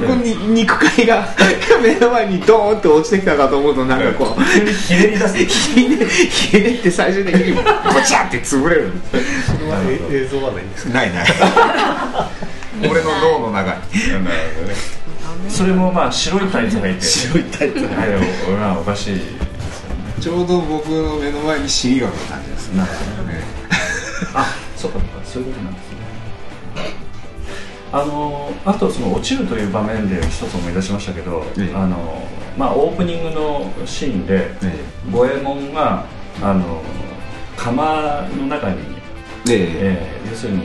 [0.00, 1.28] ここに肉塊が
[1.82, 5.36] 目の前にドーンと落ちてきたかと思うとなんかこうひねり出す。
[5.44, 7.62] ひねひねって最終的に ボ
[8.06, 8.92] チャって潰れる。
[10.10, 10.92] 映像はないんですか？
[10.94, 11.26] ないない。
[12.82, 14.24] 俺の脳の中に。
[14.24, 14.74] なるほどね。
[15.48, 17.02] それもまあ白いタイツ履いて。
[17.06, 17.88] 白いタイツはい
[18.48, 19.40] 俺はおかしいですよね。
[20.20, 22.72] ちょうど僕の目の前に尻がの感じです。
[22.72, 23.40] ねなるほどね。
[24.34, 25.89] あそうかそういうことなんですね
[27.92, 31.74] あのあとその落ちるという場面で一つ思い出しましたけど、ええ。
[31.74, 32.22] あの
[32.56, 36.04] まあオープニングのシーンでえ五右衛門が
[36.42, 36.82] あの
[37.56, 38.76] 釜の中に、
[39.44, 40.20] で、え。
[40.24, 40.62] ー要するに、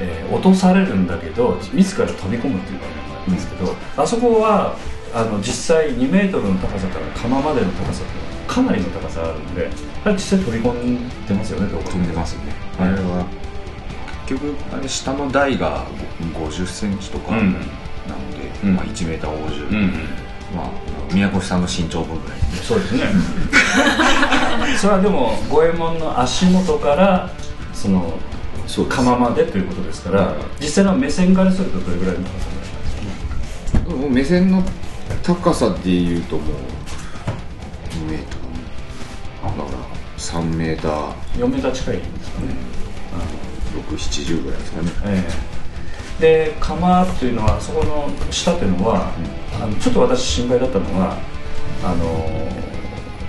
[0.00, 4.76] えー落とされるんだけど自ら飛び込むっていう場面があるんですけど、あそこは
[5.14, 9.68] あの実際2メートルの高さから釜までの高さっていうのはかなりの高さあるんで
[10.04, 12.52] あれ実際飛び込んでますよね飛んでますね。
[12.78, 13.41] あれは結
[14.38, 15.86] 局あれ下の台が
[16.20, 17.52] 5 0センチとかなうん。
[17.52, 17.66] ので、
[18.64, 18.74] うん。
[18.74, 19.92] まあ、1メーター50、うん
[20.54, 20.70] まあ
[21.12, 23.02] 宮越さんの身長分ぐらいそうですね。
[24.78, 27.30] それはでも五右衛門の足元から
[27.74, 28.18] その
[28.66, 30.34] そう釜までということですから、はい。
[30.60, 33.12] 実際の目線からするとどれぐらいの高さにな
[33.82, 34.62] りますか目線の
[35.22, 36.46] 高さでいうともう
[38.06, 38.20] 2メー
[39.40, 39.78] ターだから
[40.18, 40.92] 3メーター。
[41.38, 42.46] 4メーター近いんですかね、
[43.72, 44.90] 670ぐらいですかね。
[45.06, 45.52] ええ。
[46.20, 49.10] で釜というのはそこの下というのは、
[49.60, 51.16] あのちょっと私心配だったのが
[51.82, 52.48] あの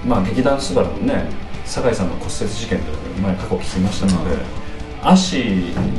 [0.05, 1.25] まあ劇団スバルのね
[1.65, 4.37] 酒井さんの骨折事件という前過去聞きましたので、
[5.01, 5.37] 足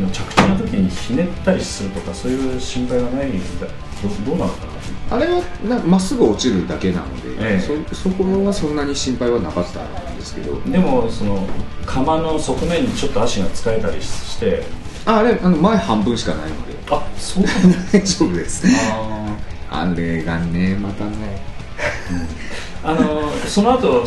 [0.01, 3.67] の着地の時にひねったりするとかそういう心配がないんだ。
[3.67, 4.74] どどうなのかな
[5.11, 7.61] あれはなまっすぐ落ちるだけなので、ええ。
[7.61, 10.61] そそこはそんなに心配はなかったんですけど。
[10.63, 11.47] でもその
[11.87, 14.65] 釜の側面にちょっと足が使えたりして。
[15.07, 16.75] ああれあの前半分しかないので。
[16.91, 17.45] あそう
[17.93, 18.67] 大丈夫です。
[18.93, 19.93] あー。
[19.93, 21.43] あれがねまたね。
[22.83, 24.07] あのその後そのう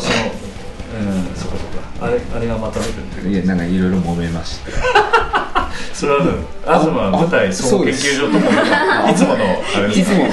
[1.36, 1.64] そうかそ
[2.00, 2.06] うか。
[2.06, 3.30] あれあれがまた出てる。
[3.30, 4.72] いやなんかいろいろ揉めまして
[5.92, 6.22] それは
[6.64, 10.24] 東は舞台総合研究所とかいつものあれいですかつも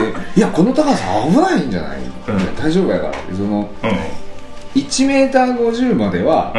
[0.00, 2.56] のでいやこの高さ危ないんじゃない、うん。
[2.56, 4.80] 大丈夫やからそのうん。
[4.80, 6.54] 1メーター50までは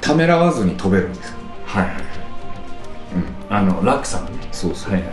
[0.00, 1.36] ためらわずに飛べるんですよ、
[1.66, 1.94] はいはい
[3.14, 4.36] うん、あの落差がね。
[4.52, 5.12] そうそう、はいはい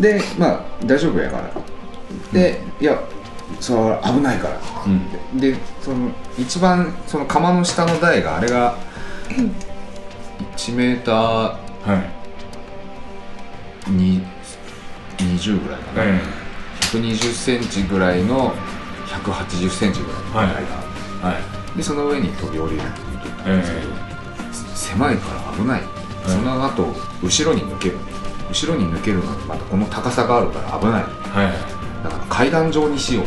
[0.00, 1.50] でまあ大丈夫やから。
[2.32, 3.00] で、いや
[3.60, 5.40] それは危ないからうん。
[5.40, 8.76] でその一番その釜の下の台があれが
[10.56, 11.58] 1メータは
[13.86, 14.22] いーに
[15.18, 16.20] 20ぐらいかな、え
[16.80, 18.52] 120センチぐらいの
[19.06, 20.66] 180センチぐらいの台がある、
[21.22, 21.32] えは
[21.74, 21.76] い。
[21.76, 23.96] でその上に飛び降りるって言ってたんですけど、え
[24.74, 25.82] 狭いから危ない、
[26.26, 27.98] その後後ろに抜ける。
[28.48, 31.02] 後ろに抜けるのにまたこの高さがあるから危ない。
[31.02, 31.50] は
[32.00, 32.04] い。
[32.04, 33.26] だから階段状にしよう。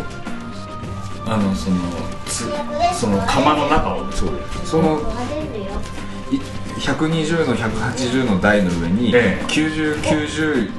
[1.26, 1.78] あのその
[2.26, 2.46] つ
[2.94, 4.12] その釜の中を。
[4.12, 4.30] そう
[4.64, 5.00] その
[5.39, 5.39] い
[6.80, 9.46] 120の180の台の上に、ええ。
[9.46, 10.72] 9090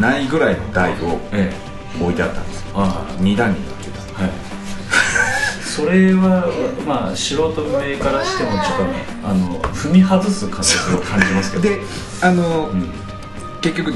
[0.00, 2.60] ないぐらいの台をええ置いてあったんです。
[2.62, 3.06] よあ。
[3.18, 4.00] 2段になってた。
[4.18, 4.32] あはい。
[5.62, 6.46] それは
[6.86, 11.62] まあ素人目からしてもちょっとねあの踏み外す可能性を感じますけど。
[11.62, 11.80] で
[12.22, 12.90] あの、うん。
[13.60, 13.94] 結局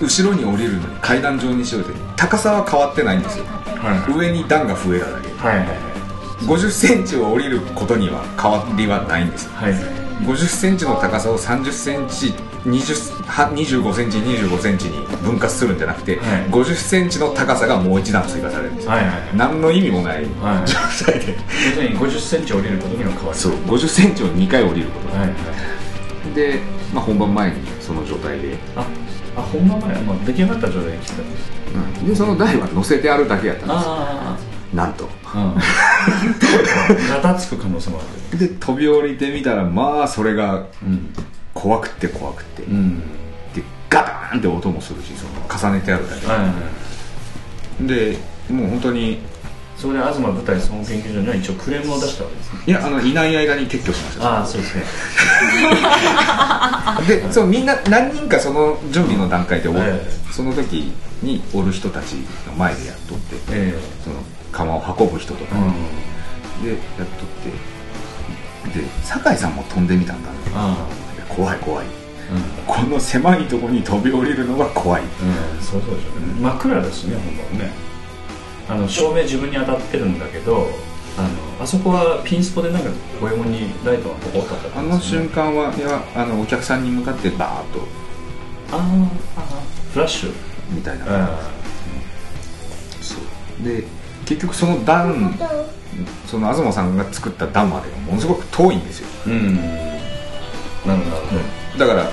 [0.00, 3.44] 後ろに降りるのに階段状にしようって高さは変わってないんですよ。
[3.82, 3.98] はい。
[3.98, 5.48] はい上に段が増えただけ。
[5.48, 5.68] はいはい
[6.42, 9.52] 50センチを降りることには変わりはないんですよ。
[9.56, 16.50] はいはい50センチの高さを30センチ20は25センチ25センチに分割するんじゃなくて、はい。
[16.50, 19.36] 50センチの高さがもう一段追加されるんですよ、はいはいはい。
[19.36, 20.68] 何の意味もないはい。
[20.68, 25.16] 状態で、要するに50センチ降りることには変わりそう50センチを2回降りること。
[25.16, 25.34] はいはい
[26.34, 26.60] で、
[26.92, 28.86] まあ、本番前にその状態で、あ
[29.36, 29.94] あ本番前？
[29.94, 31.24] はもう出来上がった状態で来たう
[32.02, 32.06] ん。
[32.06, 35.08] でその台は乗せてあるだけやったんですなんと。
[35.24, 37.08] あうん。
[37.08, 41.12] ガタつく可能性もあるで飛び降りてみたらまあそれがうん
[41.54, 43.00] 怖くって怖くって、うん。
[43.54, 46.52] でガターンって音もするしその重ねてあるだけはいはいは
[47.82, 47.86] い。
[47.86, 48.18] で
[48.50, 49.18] もう本当に
[49.78, 52.60] そこで東舞台総合研究所には一応クレームを出したわけですね。
[52.66, 54.38] いやあのいない間に撤去しました。
[54.38, 54.82] ああそうですね。
[57.06, 60.92] でそうみんな何人かその準備の段階でお、えその時
[61.22, 62.14] におる人たち
[62.46, 63.36] の前でやっとって。
[63.50, 63.74] え。
[64.02, 64.16] その
[64.52, 65.56] 釜を運ぶ人とか、
[66.62, 67.06] でやっとっ
[67.44, 67.78] て。
[68.68, 70.86] で酒井さんも飛んでみたんだあ
[71.26, 71.86] 怖い怖い。
[71.86, 75.02] あこの狭いところに飛び降りるのが怖い。
[75.60, 77.70] そうそうでしょうね真っ暗ですね本番ね。
[78.68, 80.68] あの照明自分に当たってるんだけど
[81.16, 82.90] あのあそこはピンスポでなんか
[83.20, 87.80] 五右衛門にライトがポコッと当たってあの瞬間はいやあのお客さんに向かってバーッと。
[88.72, 90.32] あーあーフラッシュ。
[90.70, 91.40] みたいな、あ
[93.00, 93.14] そ
[93.62, 93.64] う。
[93.64, 93.84] で
[94.28, 95.34] 結局その段
[96.26, 99.08] その東さんが作った段までがものすごく遠いんですよ。
[99.26, 99.56] ーうん。
[99.56, 99.82] なる
[100.84, 102.10] ほどなるほどだから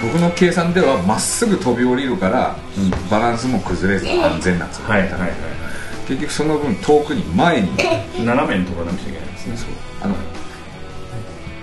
[0.00, 3.10] 僕の計算ではまっすぐ飛び降りるから、うん。
[3.10, 5.20] バランスも崩れず安全なんですよ、はいはいはい。
[5.22, 5.30] はい
[6.08, 7.70] 結局その分遠くに前に
[8.24, 9.56] 斜めに飛ばなくちゃいけないですね。
[9.56, 9.68] そう。
[10.00, 10.14] あの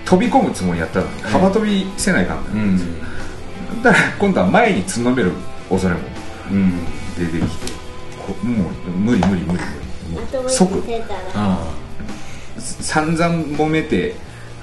[0.04, 3.82] 飛び込むつもりやったのに幅跳びせないかんだ、うん。
[3.82, 5.32] だから今度は前につんのめる
[5.68, 6.00] 恐れも
[6.52, 6.72] うん。
[7.18, 7.72] 出てきて。
[7.72, 7.75] こ
[8.44, 9.58] もう無理無理無理。
[9.58, 10.82] 無理もう即
[11.34, 11.72] あ
[12.58, 14.14] 散々揉めて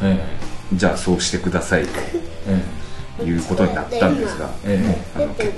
[0.02, 0.28] あはいはい
[0.74, 1.86] じゃあそうしてください
[2.48, 2.84] え
[3.18, 4.88] ということになったんですが、ええ。
[4.88, 5.54] もうあのけ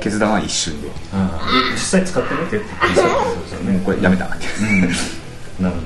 [0.00, 1.66] 決断は一瞬で、ああ。
[1.68, 3.72] で実際使ってみてって言ってそうですよね。
[3.76, 4.80] もうこれやめたって、うん。
[4.80, 5.82] なるほ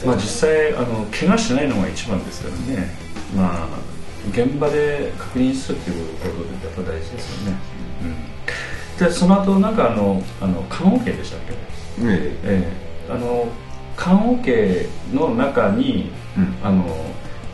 [0.00, 0.06] ど。
[0.06, 2.96] まあ実際あの怪我しないのが一番ですからね。
[3.36, 3.90] まあ
[4.28, 7.79] 現場で確認するっていうことでやっぱ大事ですよね、うん、
[9.06, 11.54] でその後なんかあのあの棺桶でしたっけ？
[11.54, 12.68] ええ。
[13.08, 13.48] えあの
[13.96, 16.56] 棺桶の中にえうん。
[16.62, 16.84] あの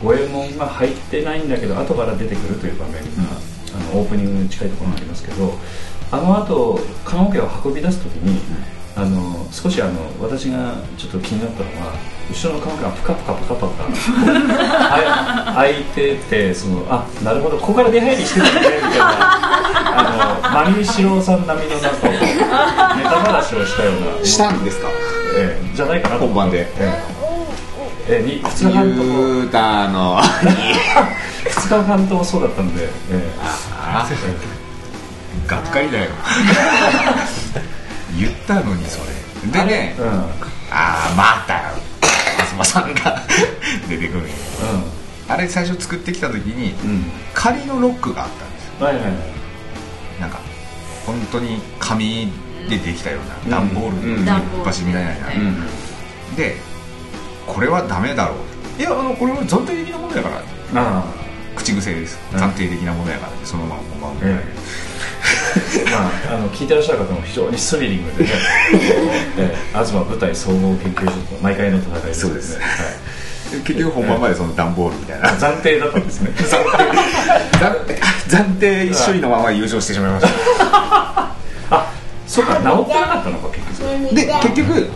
[0.03, 2.99] 五右衛門が入ってないんだけど後から出てくるという場面が、
[3.73, 5.53] あのオープニングに近いところにありますけど
[6.11, 8.39] あの後棺桶を運び出す時に、
[8.99, 11.93] あの少しあの私がちょっと気になったのは
[12.31, 19.05] 後ろの棺桶がプカプカプカプカ開いててそのあなるほどここから出入りしてたねみたいな
[19.99, 24.87] あのマミシロさん並みのなんかネタ話をしたようなしたんですか
[25.37, 26.93] ええじゃないかな本番でえ
[28.09, 33.21] えええに2日間とも言たの2日間ともそうだったんで、ええ
[33.71, 34.09] あ
[35.47, 36.09] がっかりだよ
[38.17, 39.51] 言ったのにそれ。
[39.51, 40.13] でねうんうん。
[40.71, 41.75] ああまたよ
[42.51, 43.21] 東さんが
[43.87, 44.21] 出てくる。
[44.21, 44.23] ん。
[44.23, 44.29] よ
[45.29, 47.03] あれ最初作ってきた時にうん。
[47.33, 48.85] 仮のロックがあったんですよ。
[48.85, 49.03] はいはい。
[49.05, 49.13] はい
[50.19, 50.39] なんか
[51.05, 52.31] 本当に紙
[52.67, 54.19] でできたような段ボールうん。
[54.21, 54.27] いっ
[54.65, 56.35] ぱしみたいな、うん。
[56.35, 56.55] で
[57.45, 58.35] これはダメだろ
[58.77, 58.81] う。
[58.81, 60.41] いやあのこれは暫定的なものやから。
[60.75, 61.03] あ
[61.55, 62.19] 口癖です。
[62.33, 62.39] うん。
[62.39, 64.96] 暫定的なものやからそのままままええ
[65.91, 68.29] まああの聞いてらっしゃる方も非常にスリリングでね。
[69.37, 72.13] ええ東舞台総合研究所と毎回の戦いですね。
[72.13, 73.59] そうですはい。
[73.61, 75.29] 結局本番までその段ボールみたいな。
[75.29, 76.31] 暫定だったんですね。
[76.37, 77.99] 暫定
[78.29, 80.29] 暫定一緒位のまま優勝してしまいました。
[81.69, 81.91] あ
[82.27, 84.15] そうか治ってなかったのか結局。
[84.15, 84.89] で結局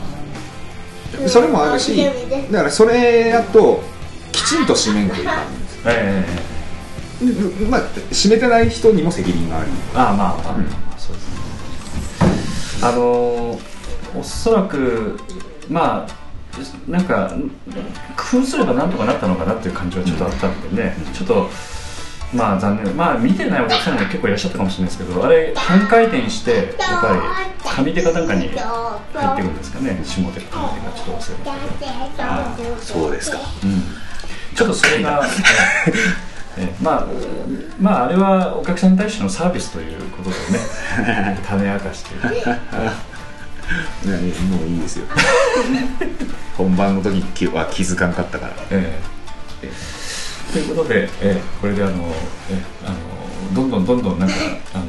[1.27, 2.03] それもあるし
[2.51, 3.83] だからそれやと
[4.31, 6.50] きちんと締めんといかんんですええで
[7.69, 9.67] まあ締めてない人にも責任がある。
[9.95, 11.41] ああまあまあ、まあそうですね
[12.83, 13.71] あのー
[14.13, 15.17] おそらく
[15.69, 17.33] まあなんか
[18.17, 21.49] 工夫すればなんとかなったのかなっていう感じはちょっとあったんでね、ちょっと
[22.33, 26.65] まあ残念まあ見てないお客さんも結構いらっしゃったかもしれないですけどあれ半回転してやっ
[27.01, 31.37] ぱり上手かなんかに入ってくるんですかね下手か上手かちょっと忘れ
[32.17, 33.83] たけどそうですかうん
[34.55, 35.23] ちょっとそれが、
[36.57, 37.07] ええまあ、
[37.79, 42.43] まああれはお客さんに対してのサービスということでね 種明かしという。
[42.43, 42.51] か
[44.05, 45.05] いやもういいですよ。
[46.57, 48.53] 本番の時には気づかんかったから。
[48.71, 48.99] え
[49.63, 49.71] え
[50.51, 52.13] ということで、ええこれであの、
[52.49, 52.95] えあの
[53.53, 54.35] どんどんどんどんなんか
[54.73, 54.85] あの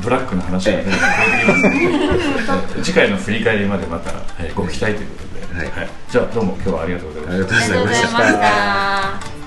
[0.00, 1.00] ブラックな話が出てきま
[1.56, 1.78] すので、
[2.78, 5.88] え次回の振り返りまでまた、えご期待ということで、はい。
[6.08, 7.64] じゃあどうも今日はありがとうございました。
[7.64, 9.39] ありがとうございました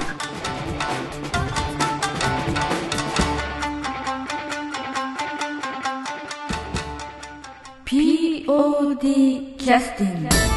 [8.46, 10.53] POD キャスティング。